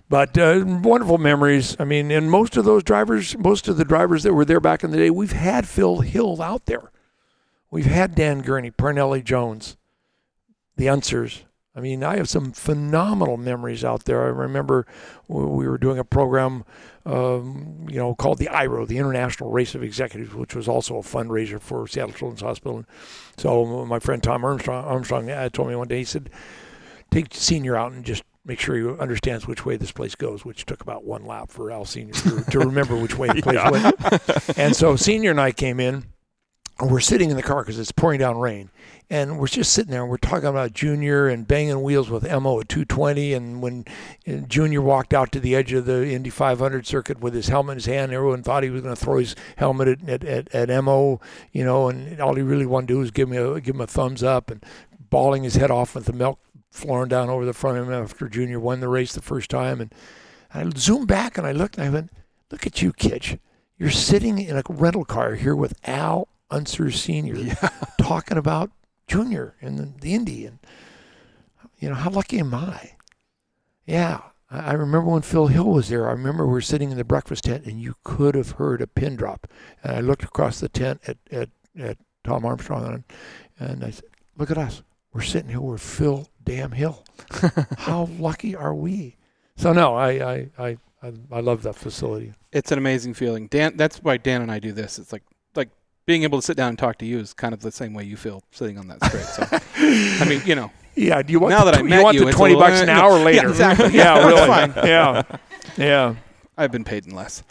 [0.08, 1.76] But uh, wonderful memories.
[1.78, 4.82] I mean, and most of those drivers, most of the drivers that were there back
[4.82, 6.90] in the day, we've had Phil Hill out there.
[7.70, 9.76] We've had Dan Gurney, Parnelli Jones,
[10.76, 11.42] the Unsers.
[11.74, 14.24] I mean, I have some phenomenal memories out there.
[14.24, 14.86] I remember
[15.28, 16.64] we were doing a program,
[17.06, 21.02] um, you know, called the IRO, the International Race of Executives, which was also a
[21.02, 22.84] fundraiser for Seattle Children's Hospital.
[23.36, 26.28] So my friend Tom Armstrong, Armstrong uh, told me one day, he said,
[27.12, 30.66] take senior out and just make sure he understands which way this place goes, which
[30.66, 33.70] took about one lap for Al Senior to, to remember which way the place Yeah.
[33.70, 34.58] went.
[34.58, 36.04] And so Senior and I came in,
[36.82, 38.70] we're sitting in the car because it's pouring down rain,
[39.10, 42.60] and we're just sitting there and we're talking about Junior and banging wheels with Mo
[42.60, 43.34] at 220.
[43.34, 43.84] And when
[44.26, 47.72] uh, Junior walked out to the edge of the Indy 500 circuit with his helmet
[47.72, 50.70] in his hand, everyone thought he was going to throw his helmet at, at, at,
[50.70, 51.20] at Mo,
[51.52, 53.80] you know, and all he really wanted to do was give me a give him
[53.80, 54.64] a thumbs up and
[55.10, 56.38] bawling his head off with the milk
[56.70, 59.80] flowing down over the front of him after Junior won the race the first time.
[59.80, 59.92] And
[60.54, 62.12] I zoomed back and I looked and I went,
[62.50, 63.38] "Look at you, Kitch!
[63.76, 67.56] You're sitting in a rental car here with Al Unser Senior,
[68.00, 68.70] talking about
[69.06, 70.58] Junior and the, the Indy, and
[71.78, 72.92] you know how lucky am I?
[73.86, 74.20] Yeah."
[74.50, 76.08] I I remember when Phil Hill was there.
[76.08, 78.86] I remember we were sitting in the breakfast tent, and you could have heard a
[78.86, 79.46] pin drop.
[79.82, 83.04] And I looked across the tent at at, at Tom Armstrong, and,
[83.58, 84.04] and I said,
[84.36, 84.82] "Look at us.
[85.12, 87.04] We're sitting here with Phil Damn Hill.
[87.78, 89.16] How lucky are we?"
[89.56, 92.34] So no, I I I I, I love that facility.
[92.52, 93.46] It's an amazing feeling.
[93.46, 94.98] Dan, that's why Dan and I do this.
[94.98, 95.22] It's like
[96.06, 98.04] being able to sit down and talk to you is kind of the same way
[98.04, 99.24] you feel sitting on that straight.
[99.24, 99.46] So
[100.24, 101.22] I mean, you know, Yeah.
[101.22, 102.80] Do you want Now the, that I met you want you, the twenty little- bucks
[102.82, 103.48] an hour yeah, later?
[103.48, 103.90] exactly.
[103.94, 104.46] Yeah, Yeah, really.
[104.46, 104.72] fine.
[104.76, 105.22] Yeah,
[105.76, 106.14] yeah.
[106.58, 107.42] I've been paid in less.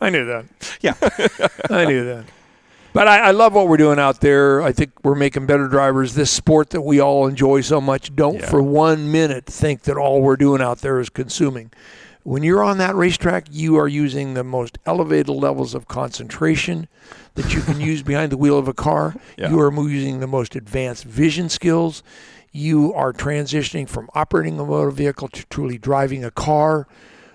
[0.00, 0.44] I knew that.
[0.80, 0.94] Yeah.
[1.70, 2.24] I knew that.
[2.92, 4.62] But I, I love what we're doing out there.
[4.62, 6.14] I think we're making better drivers.
[6.14, 8.50] This sport that we all enjoy so much, don't Yeah.
[8.50, 11.70] for one minute think that all we're doing out there is consuming.
[12.30, 16.86] When you're on that racetrack, you are using the most elevated levels of concentration
[17.34, 19.16] that you can use behind the wheel of a car.
[19.36, 19.50] Yeah.
[19.50, 22.04] You are using the most advanced vision skills.
[22.52, 26.86] You are transitioning from operating a motor vehicle to truly driving a car.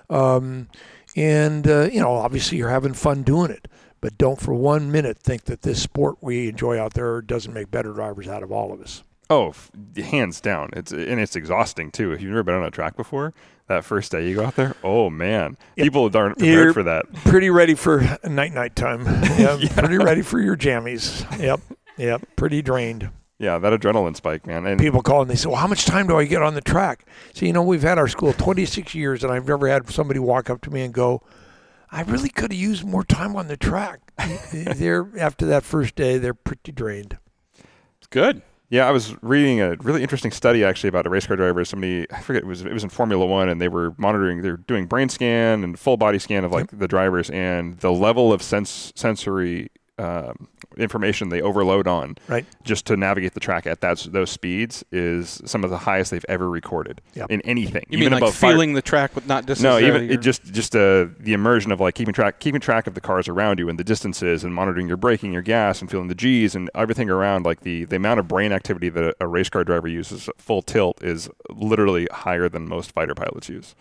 [0.09, 0.69] Um,
[1.13, 3.67] and, uh, you know, obviously you're having fun doing it.
[3.99, 7.69] But don't for one minute think that this sport we enjoy out there doesn't make
[7.69, 9.03] better drivers out of all of us.
[9.29, 10.69] Oh, f- hands down.
[10.73, 12.13] It's and it's exhausting too.
[12.13, 13.33] If you've never been on a track before,
[13.67, 17.11] that first day you go out there, oh man, people aren't prepared You're- for that.
[17.25, 19.05] Pretty ready for night night time.
[19.37, 21.23] Yeah, Pretty ready for your jammies.
[21.39, 21.59] Yep.
[21.97, 23.09] yeah, pretty drained.
[23.37, 24.65] Yeah, that adrenaline spike, man.
[24.65, 26.61] And People call and they say, "Well, how much time do I get on the
[26.61, 30.19] track?" So you know, we've had our school 26 years, and I've never had somebody
[30.19, 31.21] walk up to me and go,
[31.91, 33.99] "I really could have used more time on the track."
[34.53, 37.17] they're after that first day, they're pretty drained.
[37.97, 38.41] It's good.
[38.69, 41.63] Yeah, I was reading a really interesting study actually about a race car driver.
[41.63, 44.41] Somebody I forget it was it was in Formula One, and they were monitoring.
[44.41, 48.33] They're doing brain scan and full body scan of like the drivers and the level
[48.33, 50.47] of sense sensory um,
[50.77, 52.45] information they overload on Right.
[52.63, 56.25] just to navigate the track at that those speeds is some of the highest they've
[56.29, 57.31] ever recorded Yep.
[57.31, 57.83] in anything.
[57.89, 60.21] You even mean like above fire- feeling the track with not just no, even it
[60.21, 63.59] just just uh, the immersion of like keeping track keeping track of the cars around
[63.59, 66.69] you and the distances and monitoring your braking, your gas, and feeling the G's and
[66.75, 67.45] everything around.
[67.45, 70.61] Like the the amount of brain activity that a, a race car driver uses full
[70.61, 73.75] tilt is literally higher than most fighter pilots use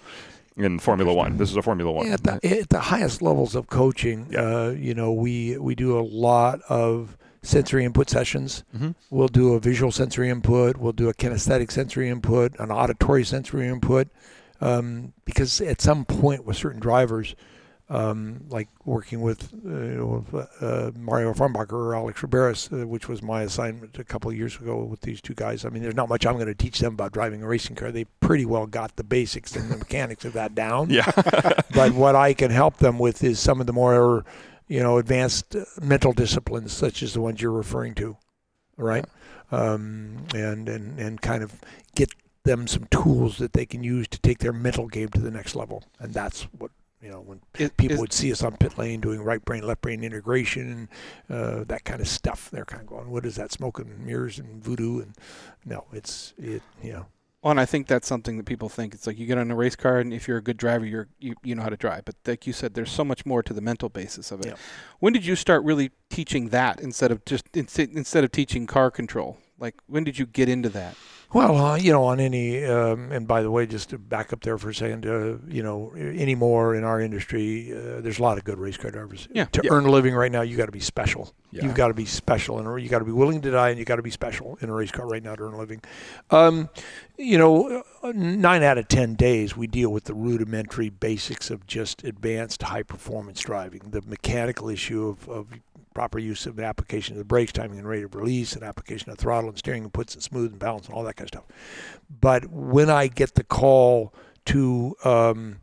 [0.56, 1.36] in Formula One.
[1.36, 2.06] This is a Formula One.
[2.06, 4.40] Yeah, at, the, at the highest levels of coaching, Yeah.
[4.40, 8.64] uh, you know, we we do a lot of sensory input sessions.
[8.76, 8.94] Mhm.
[9.10, 10.76] We'll do a visual sensory input.
[10.76, 14.08] We'll do a kinesthetic sensory input, an auditory sensory input,
[14.60, 17.34] um, because at some point with certain drivers,
[17.90, 23.08] um, like working with, uh, you know, uh, Mario Farnbacher or Alex Riberas, uh, which
[23.08, 25.64] was my assignment a couple of years ago with these two guys.
[25.64, 27.92] I mean, there's not much I'm going to teach them about driving a racing car.
[27.92, 31.10] They pretty well got the basics and the mechanics of that down yeah,
[31.74, 34.24] but what I can help them with is some of the more,
[34.68, 38.16] you know, advanced uh, mental disciplines, such as the ones you're referring to,
[38.76, 39.04] right?
[39.50, 41.52] Um, and and and kind of
[41.94, 42.10] get
[42.44, 45.54] them some tools that they can use to take their mental game to the next
[45.54, 46.70] level, and that's what.
[47.04, 49.82] You know, when Is- people would see us on pit lane doing right brain, left
[49.82, 50.88] brain integration,
[51.28, 53.52] uh, that kind of stuff, they're kind of going, "What is that?
[53.52, 55.14] Smoke and mirrors and voodoo?" And
[55.66, 56.62] no, it's it.
[56.82, 57.06] You know,
[57.42, 58.94] Well, and I think that's something that people think.
[58.94, 61.08] It's like you get on a race car, and if you're a good driver, you're
[61.18, 62.06] you, you know how to drive.
[62.06, 64.46] But like you said, there's so much more to the mental basis of it.
[64.46, 64.54] Yeah.
[64.98, 69.36] When did you start really teaching that instead of just instead of teaching car control?
[69.58, 70.96] Like when did you get into that?
[71.32, 74.42] Well, uh, you know, on any, um, and by the way, just to back up
[74.42, 78.38] there for a second, uh, you know, anymore in our industry, uh, there's a lot
[78.38, 79.26] of good race car drivers.
[79.32, 79.46] Yeah.
[79.46, 79.70] To Yeah.
[79.72, 81.34] earn a living right now, you got to be special.
[81.50, 81.64] Yeah.
[81.64, 83.84] You've got to be special, and you got to be willing to die, and you
[83.84, 85.82] got to be special in a race car right now to earn a living.
[86.30, 86.68] Um,
[87.18, 91.66] you know, uh, nine out of ten days we deal with the rudimentary basics of
[91.66, 95.46] just advanced high performance driving, the mechanical issue of, of
[95.94, 99.18] proper use of application of the brakes, timing and rate of release, and application of
[99.18, 101.44] throttle and steering inputs and smooth and balance and all that kind of stuff.
[102.20, 104.12] But when I get the call
[104.46, 105.60] to um,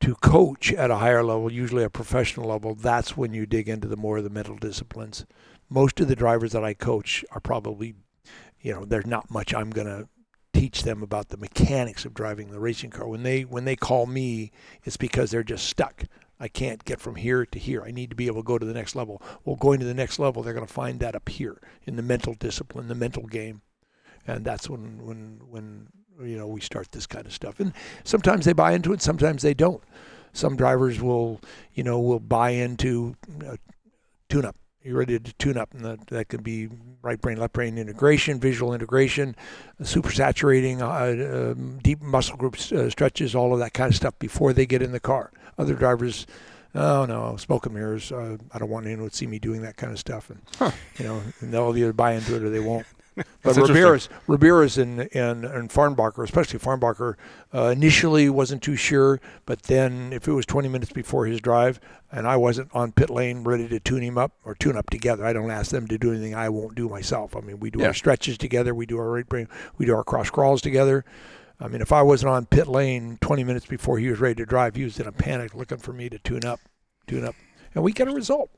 [0.00, 3.88] to coach at a higher level, usually a professional level, that's when you dig into
[3.88, 5.24] the more of the mental disciplines.
[5.68, 7.94] Most of the drivers that I coach are probably,
[8.60, 10.08] you know, there's not much I'm going to
[10.52, 13.06] teach them about the mechanics of driving the racing car.
[13.06, 14.50] When they when they call me,
[14.84, 16.04] it's because they're just stuck.
[16.40, 17.82] I can't get from here to here.
[17.82, 19.20] I need to be able to go to the next level.
[19.44, 22.02] Well, going to the next level, they're going to find that up here in the
[22.02, 23.62] mental discipline, the mental game,
[24.26, 25.88] and that's when when when
[26.22, 27.58] you know we start this kind of stuff.
[27.58, 27.72] And
[28.04, 29.82] sometimes they buy into it, sometimes they don't.
[30.32, 31.40] Some drivers will
[31.74, 33.16] you know will buy into
[33.46, 33.56] uh,
[34.28, 34.56] tune up.
[34.82, 36.68] You're ready to tune up, and that, that could be
[37.02, 39.34] right brain, left brain integration, visual integration,
[39.82, 44.16] super saturating, uh, um, deep muscle group uh, stretches, all of that kind of stuff
[44.20, 45.32] before they get in the car.
[45.58, 46.26] Other drivers,
[46.76, 48.12] oh no, smoke and mirrors.
[48.12, 50.70] Uh, I don't want anyone to see me doing that kind of stuff, and Huh.
[50.96, 52.86] you know, and they'll either buy into it or they won't.
[53.42, 53.56] But.
[53.56, 57.14] Ramirez, Ramirez and, and and Farnbacher, especially Farnbacher,
[57.54, 61.80] uh, initially wasn't too sure, but then if it was 20 minutes before his drive
[62.10, 65.24] and I wasn't on pit lane ready to tune him up or tune up together,
[65.24, 67.36] I don't ask them to do anything I won't do myself.
[67.36, 67.88] I mean, we do Yeah.
[67.88, 69.48] our stretches together, we do our right brain,
[69.78, 71.04] we do our cross crawls together.
[71.60, 74.46] I mean, if I wasn't on pit lane 20 minutes before he was ready to
[74.46, 76.60] drive, he was in a panic looking for me to tune up,
[77.06, 77.34] tune up,
[77.74, 78.50] and we get a result.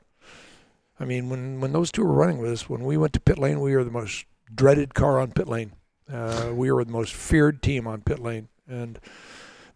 [0.99, 3.39] I mean, when when those two were running with us, when we went to pit
[3.39, 5.73] lane, we were the most dreaded car on pit lane.
[6.11, 8.99] Uh, we were the most feared team on pit lane, and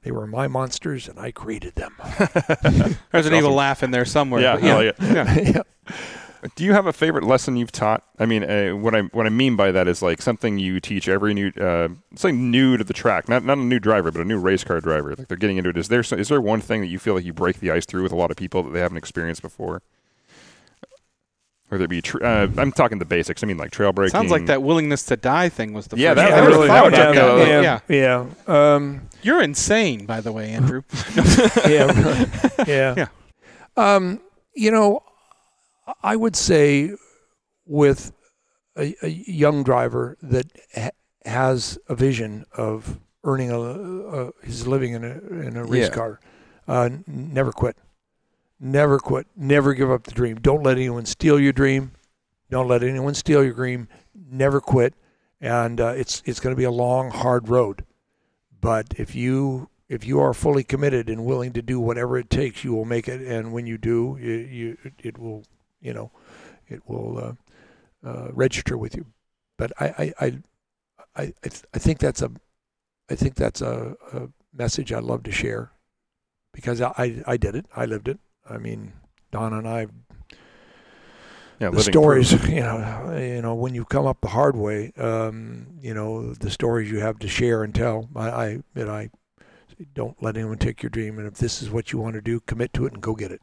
[0.03, 1.95] they were my monsters, and I created them.
[3.11, 4.41] There's an evil laugh in there somewhere.
[4.41, 5.39] yeah, but like yeah.
[5.55, 5.95] yeah.
[6.55, 8.03] Do you have a favorite lesson you've taught?
[8.19, 11.07] I mean, uh, what I what I mean by that is like something you teach
[11.09, 14.25] every new, uh, something new to the track, not not a new driver, but a
[14.25, 15.15] new race car driver.
[15.15, 15.77] Like they're getting into it.
[15.77, 17.85] Is there so- is there one thing that you feel like you break the ice
[17.85, 19.81] through with a lot of people that they haven't experienced before?
[21.69, 23.43] Whether it be, tr- uh, I'm talking the basics.
[23.43, 24.11] I mean, like trail braking.
[24.11, 26.43] Sounds like that willingness to die thing was the Yeah, first that- one.
[26.43, 28.25] that really- that one Yeah, took me a yeah, yeah.
[28.47, 30.83] yeah, Um, You're insane, by the way, Andrew.
[31.67, 32.25] yeah,
[32.67, 33.07] yeah, Yeah.
[33.77, 34.21] Um,
[34.53, 35.01] you know,
[36.03, 36.91] I would say
[37.65, 38.11] with
[38.77, 40.45] a, a young driver that
[40.75, 40.91] ha-
[41.25, 45.95] has a vision of earning a, a his living in a in a race Yeah.
[45.95, 46.19] car,
[46.67, 47.75] uh, never quit,
[48.65, 50.37] never quit, never give up the dream.
[50.37, 51.91] Don't let anyone steal your dream.
[52.49, 53.87] Don't let anyone steal your dream.
[54.13, 54.95] Never quit.
[55.39, 57.85] And uh, it's it's going to be a long, hard road.
[58.59, 62.63] But if you if you are fully committed and willing to do whatever it takes,
[62.63, 63.21] you will make it.
[63.21, 65.43] And when you do, you, you it will
[65.79, 66.11] you know
[66.67, 67.17] it will
[68.03, 69.05] uh, uh, register with you.
[69.57, 70.41] But I I I
[71.15, 71.33] I,
[71.73, 72.31] I think that's a
[73.09, 75.71] I think that's a, a message I love to share
[76.51, 77.67] because I, I I did it.
[77.75, 78.19] I lived it.
[78.49, 78.93] I mean,
[79.31, 79.87] Don and I
[81.59, 82.49] Yeah, the stories, proof.
[82.49, 86.49] you know, you know, when you come up the hard way, um, you know, the
[86.51, 88.09] stories you have to share and tell.
[88.15, 89.09] I, I, and I
[89.93, 91.17] don't let anyone take your dream.
[91.17, 93.31] And if this is what you want to do, commit to it and go get
[93.31, 93.41] it.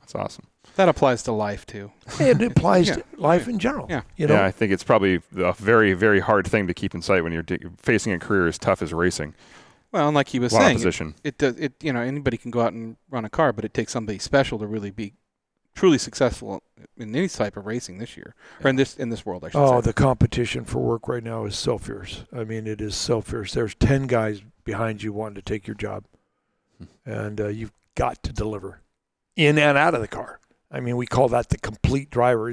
[0.00, 0.46] That's awesome.
[0.76, 1.90] That applies to life too.
[2.20, 2.94] And it applies Yeah.
[2.96, 3.86] to life in general.
[3.90, 4.02] Yeah.
[4.16, 7.02] You know, yeah, I think it's probably a very, very hard thing to keep in
[7.02, 9.34] sight when you're d- facing a career as tough as racing.
[9.92, 11.56] Well, and like he was A lot of saying, it, it does.
[11.58, 14.18] It you know anybody can go out and run a car, but it takes somebody
[14.18, 15.14] special to really be
[15.76, 16.62] truly successful
[16.96, 18.34] in any type of racing this year
[18.64, 19.44] or in this in this world.
[19.44, 19.86] I should oh, say.
[19.86, 22.24] the competition for work right now is so fierce.
[22.34, 23.52] I mean, it is so fierce.
[23.52, 26.04] There's 10 guys behind you wanting to take your job.
[27.04, 28.80] And uh, you've got to deliver
[29.36, 30.40] in and out of the car.
[30.70, 32.50] I mean, we call that the complete driver.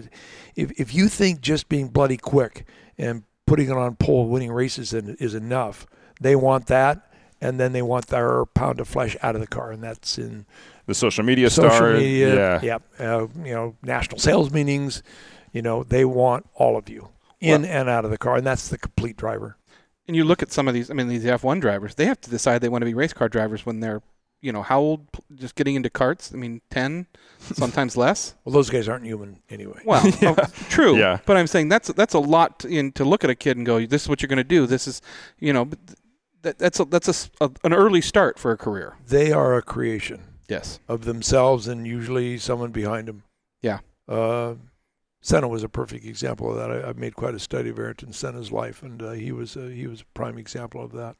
[0.56, 2.66] If, if you think just being bloody quick
[2.98, 5.88] and putting it on pole, winning races is, is enough,
[6.22, 7.12] they want that.
[7.44, 9.72] And then they want their pound of flesh out of the car.
[9.72, 10.46] And that's in
[10.86, 11.94] The social media social star.
[11.94, 12.62] media, yeah.
[12.62, 15.04] yep, uh, you know, national sales meetings.
[15.52, 18.68] You know, they want all of you in and out of the car, and that's
[18.70, 19.58] the complete driver.
[20.08, 20.90] and you look at some of these.
[20.90, 21.96] I mean, these F1 drivers.
[21.96, 24.02] They have to decide they want to be race car drivers when they're
[24.42, 25.08] you know how old?
[25.36, 27.08] Just getting into karts I mean, ten,
[27.40, 28.36] sometimes less.
[28.44, 29.82] Well, those guys aren't human anyway.
[29.86, 30.36] Well, oh,
[30.70, 30.98] true.
[30.98, 31.20] Yeah.
[31.26, 33.66] But I'm saying that's that's a lot to, in, to look at a kid and
[33.66, 34.66] go, "This is what you're going to do.
[34.68, 35.02] This is,
[35.40, 35.98] you know, but th-
[36.44, 39.56] that, that's a, that's a s a an early start for a career." They are
[39.58, 40.80] a creation Yes.
[40.88, 43.24] of themselves, and usually someone behind them.
[43.62, 43.80] Yeah.
[44.08, 44.56] Uh,
[45.22, 46.70] Senna was a perfect example of that.
[46.70, 49.72] I, I've made quite a study of Ayrton Senna's life, and uh, he was a,
[49.72, 51.16] he was a prime example of that.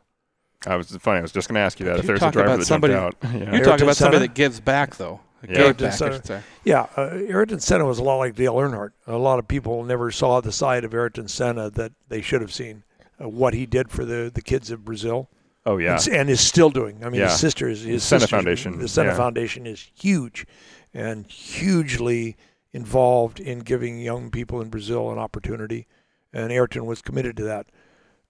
[0.68, 1.20] I was funny.
[1.20, 1.98] I was just going to ask you that.
[1.98, 3.32] If You there's a talk driver about that somebody- jumped out.
[3.34, 3.40] Yeah.
[3.40, 5.20] You're Ayrton talking about somebody that gives back, though.
[5.44, 5.48] Yeah.
[5.56, 6.44] Gave Ayrton back, Senna.
[6.64, 8.92] Yeah, uh, Ayrton Senna was a lot like Dale Earnhardt.
[9.08, 12.54] A lot of people never saw the side of Ayrton Senna that they should have
[12.54, 12.84] seen.
[13.22, 15.30] Uh, what he did for the, the kids of Brazil,
[15.66, 15.98] Oh yeah.
[16.06, 17.04] and, and is still doing.
[17.06, 17.30] I mean, Yeah.
[17.30, 19.18] his sister is his Senna Foundation, The Senna yeah.
[19.18, 20.46] Foundation is huge,
[20.94, 22.36] and hugely
[22.74, 25.86] involved in giving young people in Brazil an opportunity.
[26.34, 27.68] And Ayrton was committed to that.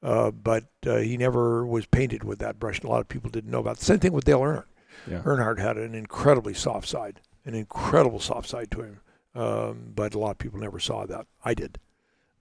[0.01, 2.79] Uh, but uh, he never was painted with that brush.
[2.79, 3.77] and A lot of people didn't know about.
[3.77, 3.81] it.
[3.83, 4.65] Same thing with Dale Earnhardt.
[5.09, 5.21] Yeah.
[5.21, 8.99] Earnhardt had an incredibly soft side, an incredible soft side to him.
[9.33, 11.25] Um, but a lot of people never saw that.
[11.45, 11.79] I did.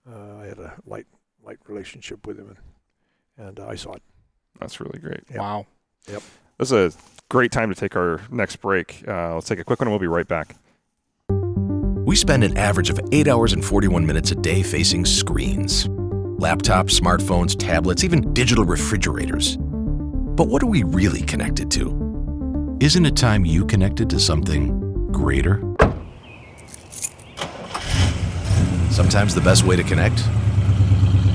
[0.05, 1.07] Uh, I had a light,
[1.43, 2.57] light relationship with him,
[3.37, 4.01] and, and I saw it.
[4.59, 5.21] That's really great.
[5.31, 5.39] Yeah.
[5.39, 5.65] Wow.
[6.09, 6.21] Yep.
[6.57, 6.97] This is a
[7.29, 9.03] great time to take our next break.
[9.07, 10.55] Uh, let's take a quick one and we'll be right back.
[12.05, 15.87] We spend an average of 8 hours and 41 minutes a day facing screens
[16.39, 19.55] laptops, smartphones, tablets, even digital refrigerators.
[19.57, 22.77] But what are we really connected to?
[22.81, 25.61] Isn't it time you connected to something greater?
[28.89, 30.21] Sometimes the best way to connect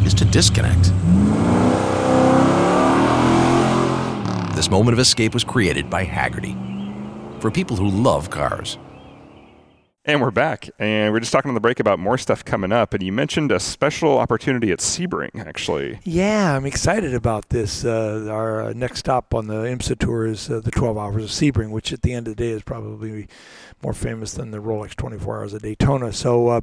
[0.09, 0.85] is to disconnect.
[4.57, 6.57] This moment of escape was created by Hagerty
[7.43, 8.79] for people who love cars.
[10.09, 10.71] And we're back.
[10.79, 12.95] And we're just talking on the break about more stuff coming up.
[12.95, 16.01] And you mentioned a special opportunity at Sebring, actually.
[16.03, 17.85] Yeah, I'm excited about this.
[17.85, 21.29] Uh, our uh, next stop on the IMSA tour is uh, the 12 Hours of
[21.29, 23.29] Sebring, which at the end of the day is probably
[23.83, 26.11] more famous than the Rolex 24 Hours of Daytona.
[26.15, 26.61] So uh,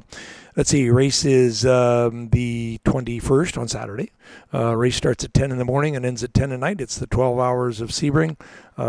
[0.56, 4.10] let's see, race is um, the 21st on Saturday.
[4.52, 6.80] Uh, race starts at 10 in the morning and ends at 10 at night.
[6.80, 8.36] It's the 12 Hours of Sebring.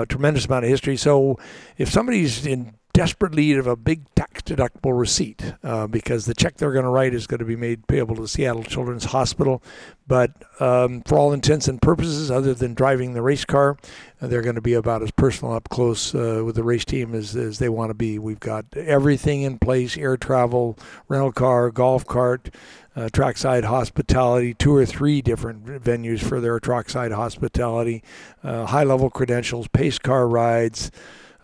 [0.09, 0.97] Tremendous amount of history.
[0.97, 1.37] So
[1.77, 6.57] if somebody's in desperate need of a big tax deductible receipt uh, because the check
[6.57, 9.61] they're going to write is going to be made payable to Seattle Children's Hospital.
[10.07, 13.77] But um, for all intents and purposes, other than driving the race car,
[14.19, 17.13] uh, they're going to be about as personal up close uh, with the race team
[17.13, 18.17] as, as they want to be.
[18.17, 20.75] We've got everything in place air travel,
[21.07, 22.49] rental car, golf cart.
[22.95, 28.03] Uh, trackside hospitality, two or three different venues for their trackside hospitality,
[28.43, 30.89] uh, high level credentials, pace car rides,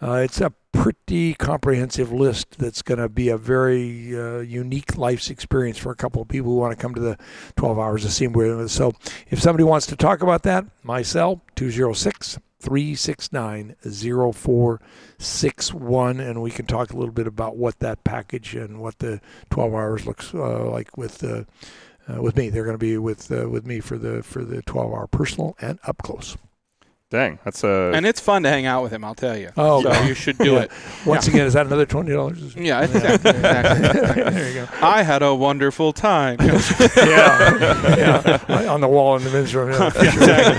[0.03, 5.29] uh, it's a pretty comprehensive list that's going to be a very uh, unique life's
[5.29, 7.17] experience for a couple of people who want to come to the
[7.55, 8.69] 12 hours of Sebring.
[8.69, 8.91] So
[9.29, 16.65] if somebody wants to talk about that, my cell, 206 369 0461, and we can
[16.65, 20.69] talk a little bit about what that package and what the 12 hours looks uh,
[20.69, 21.23] like with.
[21.23, 21.45] Uh,
[22.05, 24.61] uh, with me, they're going to be with uh, with me for the for the
[24.63, 26.35] 12 hour personal and up close.
[27.13, 27.91] Dang, that's a.
[27.93, 29.03] and it's fun to hang out with him.
[29.03, 29.51] I'll tell you.
[29.55, 30.59] Oh, so you should do Yeah.
[30.61, 30.71] it.
[31.05, 32.55] Once again, is that another twenty dollars?
[32.55, 33.29] Yeah, exactly.
[33.29, 34.23] exactly.
[34.33, 34.67] there you go.
[34.81, 36.37] I had a wonderful time.
[36.41, 37.95] yeah,
[38.49, 38.65] yeah.
[38.67, 39.69] On the wall in the men's room.
[39.73, 40.57] Yeah.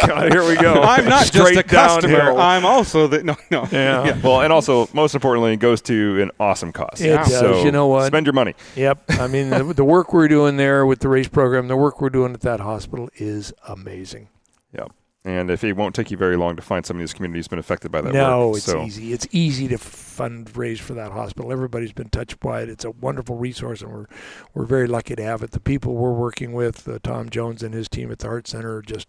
[0.06, 0.74] God, here we go.
[0.80, 2.18] I'm not just Straight a customer.
[2.18, 2.38] downhill.
[2.38, 3.66] I'm also the no, no.
[3.72, 4.16] Yeah.
[4.22, 7.00] well, and also most importantly, it goes to an awesome cause.
[7.00, 7.32] It does.
[7.36, 8.06] So You know what?
[8.06, 8.54] Spend your money.
[8.76, 9.02] Yep.
[9.08, 12.10] I mean, the, the work we're doing there with the race program, the work we're
[12.10, 14.28] doing at that hospital is amazing.
[14.72, 14.92] Yep.
[15.26, 17.58] And if it won't take you very long to find somebody whose community has been
[17.58, 18.56] affected by that no, work.
[18.58, 19.14] it's so, easy.
[19.14, 21.50] It's easy to fundraise for that hospital.
[21.50, 22.68] Everybody's been touched by it.
[22.68, 24.06] It's a wonderful resource, and we're
[24.52, 25.52] we're very lucky to have it.
[25.52, 28.76] The people we're working with, uh, Tom Jones and his team at the Heart Center,
[28.76, 29.08] are just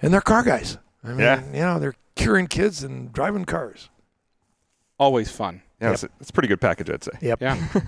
[0.00, 0.78] and they're car guys.
[1.02, 1.44] I mean, Yeah.
[1.46, 3.90] you know, they're curing kids and driving cars.
[5.00, 5.62] Always fun.
[5.84, 7.12] Yeah, it's, a, it's a pretty good package, I'd say.
[7.20, 7.40] Yep.
[7.42, 7.68] Yeah.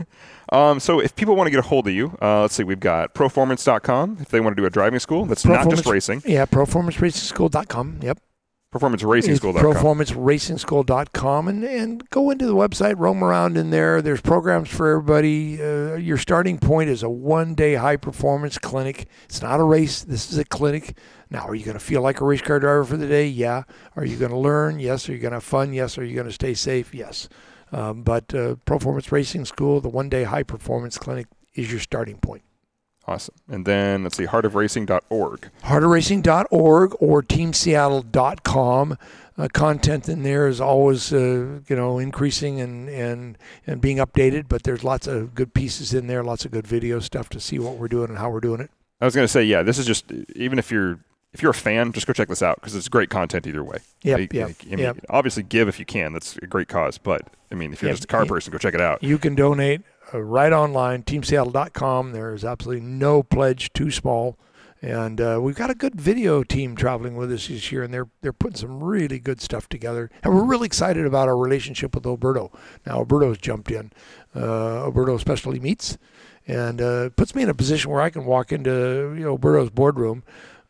[0.53, 2.79] Um, so if people want to get a hold of you, uh, let's see, we've
[2.79, 4.19] got proformance.com.
[4.21, 6.23] If they want to do a driving school, that's not just racing.
[6.25, 7.99] Yeah, proformanceracing.school.com.
[8.01, 8.21] Yep.
[8.73, 9.75] Proformanceracing.school.com.
[9.75, 14.03] proformanceracing.school.com and, and go into the website, roam around in there.
[14.03, 15.63] There's programs for everybody.
[15.63, 19.09] Uh, your starting point is a one day high performance clinic.
[19.25, 20.97] It's not a race, this is a clinic.
[21.31, 23.27] Now, are you going to feel like a race car driver for the day?
[23.27, 23.65] Yeah.
[23.97, 24.79] Are you going to learn?
[24.79, 25.09] Yes.
[25.09, 25.73] Are you going to have fun?
[25.73, 25.99] Yes.
[25.99, 26.95] Are you going to stay safe?
[26.95, 27.29] Yes.
[27.77, 32.17] Um, but uh, Proformance Racing School, the one day high performance clinic, is your starting
[32.17, 32.43] point.
[33.07, 33.35] Awesome.
[33.49, 35.51] And then let's see, heartofracing.org.
[35.63, 38.99] heartoracing.org or teamseattle.com.
[39.39, 44.47] Uh, content in there is always, uh, you know, increasing and, and, and being updated,
[44.49, 47.59] but there's lots of good pieces in there, lots of good video stuff to see
[47.59, 48.71] what we're doing and how we're doing it.
[49.01, 50.99] I was going to say, yeah, this is just, even if you're,
[51.35, 53.79] if you're a fan, just go check this out because it's great content either way.
[54.03, 54.97] Yep, Like- yep, I mean, yep.
[55.11, 56.15] Obviously, give if you can.
[56.15, 56.97] That's a great cause.
[56.97, 58.29] But I mean, if you're Yep, just a car yep.
[58.29, 59.03] person, go check it out.
[59.03, 59.83] You can donate
[60.13, 62.13] uh, right online, teamseattle.com.
[62.13, 64.39] There is absolutely no pledge too small.
[64.83, 68.09] And uh, we've got a good video team traveling with us this year, and they're
[68.21, 70.11] they're putting some really good stuff together.
[70.23, 72.53] And we're really excited about our relationship with Alberto.
[72.85, 73.91] Now Alberto's jumped in.
[74.35, 75.97] Uh, Alberto Specialty Meats,
[76.47, 79.71] and uh, puts me in a position where I can walk into you know Alberto's
[79.71, 80.25] boardroom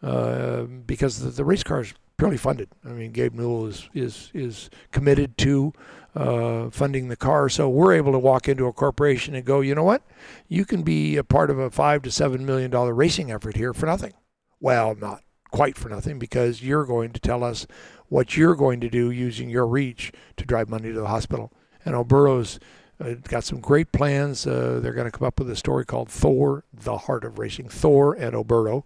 [0.04, 2.68] uh, because the, the race car is purely funded.
[2.84, 5.72] I mean, Gabe Newell is is is committed to
[6.16, 9.74] uh, funding the car, so we're able to walk into a corporation and go, you
[9.74, 10.02] know what,
[10.48, 13.74] you can be a part of a five to seven million dollar racing effort here
[13.74, 14.14] for nothing.
[14.58, 17.66] Well, not quite for nothing because you're going to tell us
[18.08, 21.52] what you're going to do using your reach to drive money to the hospital.
[21.84, 22.58] And Alberto's
[22.98, 24.46] uh, got some great plans.
[24.46, 27.68] Uh, they're going to come up with a story called Thor: The Heart of Racing.
[27.68, 28.84] Thor and Alberto,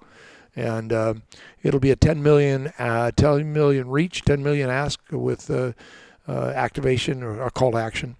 [0.56, 1.22] and um,
[1.62, 5.46] it'll be a 10 million, uh, 10 million reach, 10 million ask with
[6.30, 8.16] uh, activation or a call to action,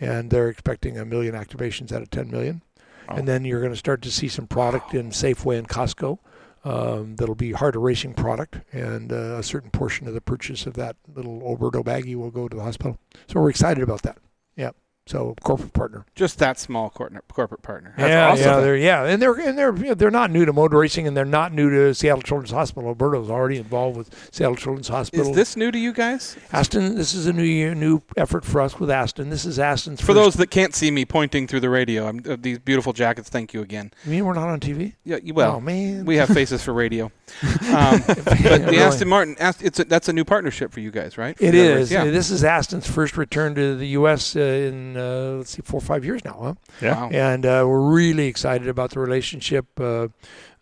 [0.00, 2.62] and they're expecting a million activations out of 10 million.
[3.08, 6.18] And then you're going to start to see some product in Safeway and Costco.
[6.64, 10.74] Um, that'll be Heart of product, and uh, a certain portion of the purchase of
[10.74, 12.98] that little Alberto baggie will go to the hospital.
[13.28, 14.18] So we're excited about that.
[14.56, 14.76] Yep.
[15.08, 16.04] So corporate partner.
[16.14, 17.94] Just that small corporate corporate partner.
[17.96, 18.44] That's yeah, awesome.
[18.44, 21.06] yeah, they're yeah, and they're and they're you know, they're not new to motor racing,
[21.06, 22.90] and they're not new to Seattle Children's Hospital.
[22.90, 25.30] Alberto's already involved with Seattle Children's Hospital.
[25.30, 26.36] Is this new to you guys?
[26.52, 26.94] Aston?
[26.94, 29.30] This is a new year, new effort for us with Aston.
[29.30, 32.36] This is Aston's For those that can't see me pointing through the radio, I'm, uh,
[32.38, 33.30] these beautiful jackets.
[33.30, 33.92] Thank you again.
[34.04, 34.92] You mean we're not on TV?
[35.04, 37.10] Yeah, well, oh man, we have faces for radio.
[37.68, 38.78] Um, but the Really.
[38.78, 41.36] Aston Martin, it's a, that's a new partnership for you guys, right?
[41.38, 42.04] It Yeah.
[42.04, 42.10] Yeah.
[42.10, 44.34] This is Aston's first return to the U.S.
[44.34, 46.54] Uh, in uh, let's see, four or five years now, huh?
[46.82, 47.00] Yeah.
[47.02, 47.08] Wow.
[47.12, 49.66] And uh, we're really excited about the relationship.
[49.78, 50.08] Uh,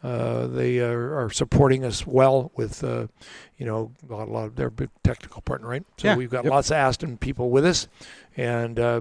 [0.03, 3.07] uh, they are, are supporting us well with, uh,
[3.59, 5.85] you know, a lot, a lot of their big technical partner, right?
[5.97, 6.17] So Yeah.
[6.17, 6.53] we've got Yep.
[6.53, 7.89] lots of Aston people with us,
[8.37, 9.01] and uh,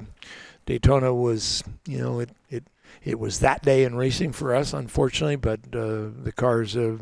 [0.65, 2.63] Daytona was, you know, it it
[3.03, 6.97] it was that day in racing for us, unfortunately, but uh, the car's uh,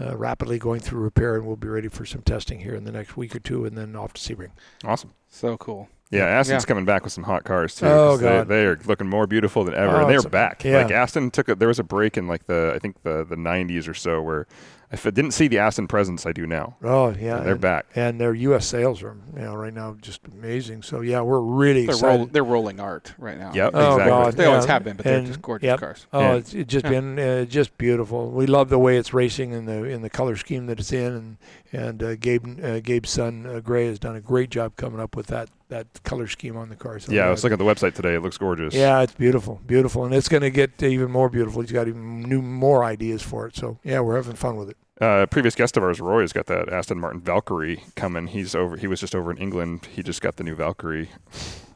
[0.00, 2.92] uh, rapidly going through repair, and we'll be ready for some testing here in the
[2.92, 4.50] next week or two, and then off to Sebring.
[4.84, 5.12] Awesome.
[5.28, 5.88] So cool.
[6.12, 6.66] Yeah, Aston's Yeah.
[6.66, 7.86] coming back with some hot cars too.
[7.86, 8.48] Oh, 'cause they- God.
[8.48, 10.62] They, are looking more beautiful than ever, Oh, and they're back.
[10.64, 10.82] yeah.
[10.82, 13.36] Like Aston took a, there was a break in like the I think the the
[13.36, 14.46] 90s or so where
[14.92, 16.76] if I didn't see the Aston presence, I do now.
[16.84, 17.86] Oh yeah, they're and- back.
[17.96, 18.66] and their U.S.
[18.66, 20.82] sales are you know right now just amazing.
[20.82, 22.16] So yeah, we're really They're, excited.
[22.18, 23.52] roll, they're rolling art right now.
[23.54, 24.10] Yep, Oh, exactly.
[24.10, 24.32] God.
[24.34, 25.80] They always have been, but they're And- just gorgeous yep.
[25.80, 26.06] cars.
[26.12, 26.34] Oh, Yeah.
[26.34, 26.90] it's, it's just Yeah.
[26.90, 28.30] been uh, just beautiful.
[28.30, 31.12] We love the way it's racing in the in the color scheme that it's in,
[31.14, 31.36] and
[31.72, 35.16] and uh, Gabe uh, Gabe's son uh, Gray has done a great job coming up
[35.16, 36.98] with that that color scheme on the car.
[37.00, 38.14] So Yeah, I was looking at the website today.
[38.14, 38.74] It looks gorgeous.
[38.74, 41.62] Yeah, it's beautiful, beautiful, and it's going to get even more beautiful.
[41.62, 43.56] He's got even new more ideas for it.
[43.56, 44.76] So yeah, we're having fun with it.
[45.00, 48.28] Uh, previous guest of ours, Roy, has got that Aston Martin Valkyrie coming.
[48.28, 48.76] He's over.
[48.76, 49.86] He was just over in England.
[49.86, 51.10] He just got the new Valkyrie.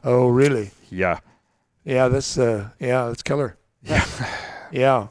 [0.03, 0.71] Oh really?
[0.89, 1.19] Yeah.
[1.83, 3.57] Yeah, that's uh, yeah, that's killer.
[3.83, 4.05] Yeah.
[4.69, 5.07] Yeah.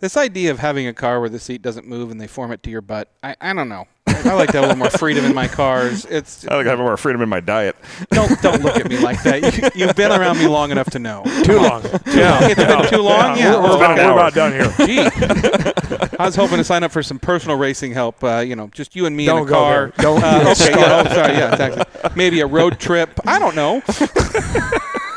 [0.00, 2.62] This idea of having a car where the seat doesn't move and they form it
[2.62, 3.86] to your butt, I, I don't know.
[4.06, 6.04] I like to have a little more freedom in my cars.
[6.06, 7.76] It's I like to have more freedom in my diet.
[8.10, 9.74] don't don't look at me like that.
[9.74, 11.22] You, you've been around me long enough to know.
[11.44, 11.82] Too long.
[12.06, 13.38] Yeah, it's been too long.
[13.38, 14.72] Yeah, we're, we're about about, we're about done here.
[14.86, 16.16] Gee.
[16.18, 18.22] I was hoping to sign up for some personal racing help.
[18.22, 19.86] Uh, you know, just you and me in Don't a go car.
[19.96, 20.04] there.
[20.04, 20.76] Don't Uh, okay, start.
[20.80, 22.10] yeah, oh, sorry, yeah, exactly.
[22.16, 23.10] Maybe a road trip.
[23.26, 23.82] I don't know.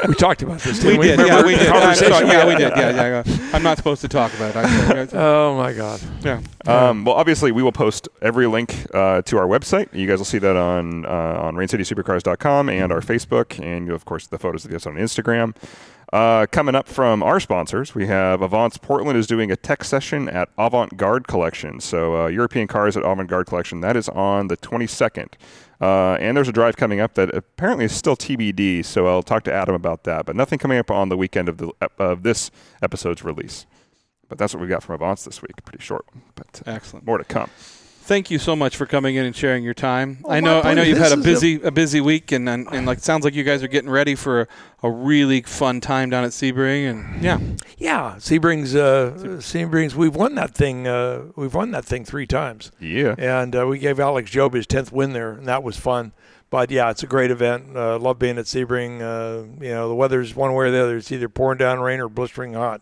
[0.08, 0.84] We talked about this.
[0.84, 1.68] We Didn't we, did, yeah, we did.
[1.68, 2.72] I'm conversation yeah, we did.
[2.76, 3.24] Yeah, yeah.
[3.26, 3.50] yeah.
[3.54, 5.14] I'm not supposed to talk about it.
[5.14, 6.02] I, Oh my God.
[6.22, 6.42] yeah.
[6.66, 9.94] Um, well, obviously, we will post every link uh, to our website.
[9.94, 14.28] You guys will see that on uh, on RainCitySupercars.com and our Facebook, and of course
[14.28, 15.56] the photos of this on Instagram.
[16.14, 20.30] Uh, coming up from our sponsors, we have Avance Portland is doing a tech session
[20.30, 21.82] at Avant Garde Collection.
[21.82, 23.82] So uh, European cars at Avant Garde Collection.
[23.82, 25.34] That is on the 22nd.
[25.82, 28.86] Uh, and there's a drive coming up that apparently is still TBD.
[28.86, 30.26] So I'll talk to Adam about that.
[30.26, 32.52] But nothing coming up on the weekend of the of this
[32.82, 33.66] episode's release.
[34.30, 35.64] But that's what we got from Avance this week.
[35.66, 37.06] Pretty short one, but uh, Excellent.
[37.06, 37.50] more to come.
[38.08, 40.20] Thank you so much for coming in and sharing your time.
[40.24, 42.48] Oh, I know I know you've had a This a- busy a, busy week and,
[42.48, 44.48] and and like it sounds like you guys are getting ready for a,
[44.84, 47.38] a really fun time down at Sebring and yeah.
[47.78, 48.76] Yeah, Sebring's.
[48.76, 49.94] Uh, Sebring's.
[49.96, 50.88] We've won that thing.
[50.88, 53.14] Uh, we've won that thing three times, Yeah.
[53.18, 56.14] and uh, we gave Alex Job his tenth win there, and that was fun.
[56.50, 57.76] But yeah, it's a great event.
[57.76, 59.02] Uh, love being at Sebring.
[59.02, 60.98] Uh, you know, the weather's one way or the other.
[60.98, 62.82] It's either pouring down rain or blistering hot.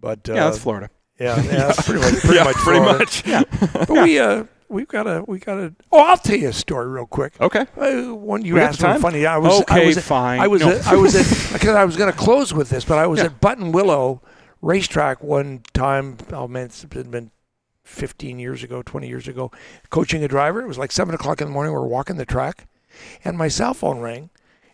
[0.00, 0.90] But uh, Yeah, that's Florida.
[1.20, 2.98] Yeah, yeah, that's pretty much pretty Yeah, much pretty Florida.
[2.98, 3.26] much.
[3.26, 3.42] Yeah,
[3.86, 5.74] but we uh we've got a we got a.
[5.92, 7.32] Oh, I'll tell you a story real quick.
[7.40, 7.66] Okay.
[7.76, 9.26] Uh, one you We asked me funny.
[9.26, 10.40] I was I Okay, was at- fine.
[10.40, 10.70] I was No.
[10.70, 13.20] at, I was at because I was going to close with this, but I was
[13.20, 13.26] Yeah.
[13.26, 14.20] at Buttonwillow
[14.62, 16.16] racetrack one time.
[16.32, 17.30] Oh man, it's been
[17.84, 19.50] 15 years ago, 20 years ago,
[19.90, 20.60] coaching a driver.
[20.62, 21.72] It was like seven o'clock in the morning.
[21.72, 22.66] We were walking the track,
[23.24, 24.30] and my cell phone rang,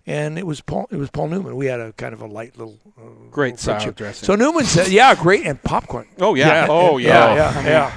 [0.06, 0.86] and it was Paul.
[0.92, 1.56] It was Paul Newman.
[1.56, 3.96] We had a kind of a light little uh, Great little friendship.
[3.96, 4.26] dressing.
[4.26, 6.06] So Newman said, "Yeah, great," and popcorn.
[6.20, 6.66] oh yeah.
[6.70, 7.34] Oh Yeah, yeah.
[7.62, 7.92] yeah, yeah.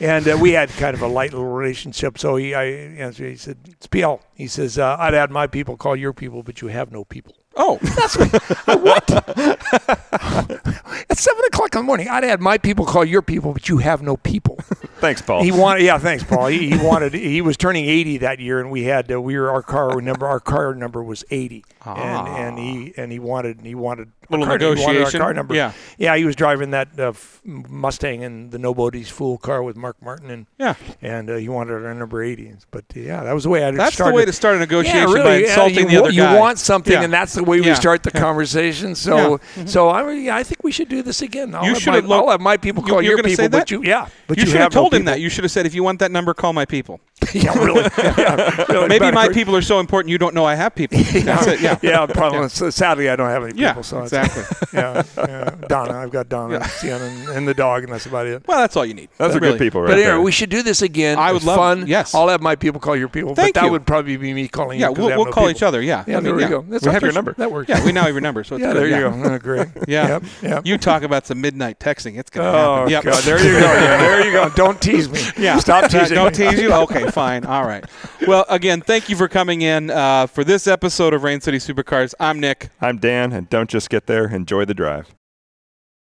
[0.00, 2.18] And uh, we had kind of a light little relationship.
[2.18, 3.10] So he, I.
[3.12, 6.60] He said, "It's PL." He says, uh, "I'd had my people call your people, but
[6.60, 9.10] you have no people." Oh, that's what?
[11.10, 13.78] At seven o'clock in the morning, I'd had my people call your people, but you
[13.78, 14.58] have no people.
[15.04, 15.42] Thanks, Paul.
[15.42, 16.46] He wanted, yeah, thanks, Paul.
[16.46, 19.50] He, he wanted, he was turning eighty that year, and we had, uh, we were
[19.50, 23.74] our car number, our car number was eighty, and and he and he wanted, he
[23.74, 25.54] wanted our Little car, he wanted our car number.
[25.54, 25.72] Yeah.
[25.98, 26.16] yeah.
[26.16, 27.12] He was driving that uh,
[27.44, 30.74] Mustang and the Nobody's Fool car with Mark Martin, and yeah.
[31.02, 32.50] and uh, he wanted our number eighty.
[32.70, 33.70] But yeah, that was the way I.
[33.70, 34.12] That's started.
[34.12, 36.22] the way to start a negotiation yeah, really, by insulting you, the wa- other you
[36.22, 36.40] guy.
[36.40, 37.02] want something, Yeah.
[37.02, 37.74] and that's the way we Yeah.
[37.74, 38.20] start the Yeah.
[38.20, 38.94] conversation.
[38.94, 41.54] So, so I, mean, yeah, I think we should do this again.
[41.54, 43.70] I'll, You should have lo- I'll have my people call you're your people, say but
[43.70, 45.14] you, yeah, but you you, should have no told him people.
[45.14, 45.20] that.
[45.20, 47.00] You should have said, if you want that number, call my people.
[47.34, 47.82] Yeah, really.
[47.98, 48.88] yeah, really.
[48.88, 50.98] Maybe Better my people are so important you don't know I have people.
[51.12, 51.60] That's it.
[51.60, 51.78] Yeah.
[51.82, 52.48] Yeah, probably.
[52.48, 53.82] So sadly, I don't have any Yeah, people.
[53.82, 54.42] So exactly.
[54.72, 55.94] yeah, yeah, Donna.
[55.98, 56.66] I've got Donna, Yeah.
[56.66, 58.46] Sienna, and, and the dog, and that's about it.
[58.46, 59.08] Well, that's all you need.
[59.18, 59.58] Those are Really.
[59.58, 60.20] good people, right But anyway, there.
[60.20, 61.18] we should do this again.
[61.18, 61.86] I would was love- fun.
[61.86, 62.14] yes.
[62.14, 63.34] I'll have my people call your people.
[63.34, 63.72] Thank but that you.
[63.72, 64.94] would probably be me calling Yeah, you.
[64.94, 65.50] 'cause we'll, we'll no call people.
[65.50, 65.80] each other.
[65.82, 66.04] Yeah.
[66.06, 66.48] Yeah, I mean, there we yeah.
[66.48, 66.62] go.
[66.68, 67.34] That's We have your number.
[67.38, 67.68] That works.
[67.68, 68.44] Yeah, we now have your number.
[68.44, 69.38] So Yeah, there you go.
[69.38, 69.68] Great.
[69.88, 70.08] Yeah.
[70.08, 70.22] Yep.
[70.42, 70.66] Yep.
[70.66, 72.18] You talk about some midnight texting.
[72.18, 72.90] It's going to Oh happen.
[72.90, 73.04] Yep.
[73.04, 73.22] God!
[73.24, 73.60] There you go.
[73.60, 74.48] There you go.
[74.50, 75.20] Don't tease me.
[75.42, 75.58] Yeah.
[75.58, 76.14] Stop teasing.
[76.14, 76.72] Don't tease you?
[76.72, 77.44] Okay, fine.
[77.44, 77.84] All right.
[78.26, 82.14] Well, again, thank you for coming in uh, for this episode of Rain City Supercars.
[82.20, 82.68] I'm Nick.
[82.80, 85.14] I'm Dan, and don't just get there, enjoy the drive.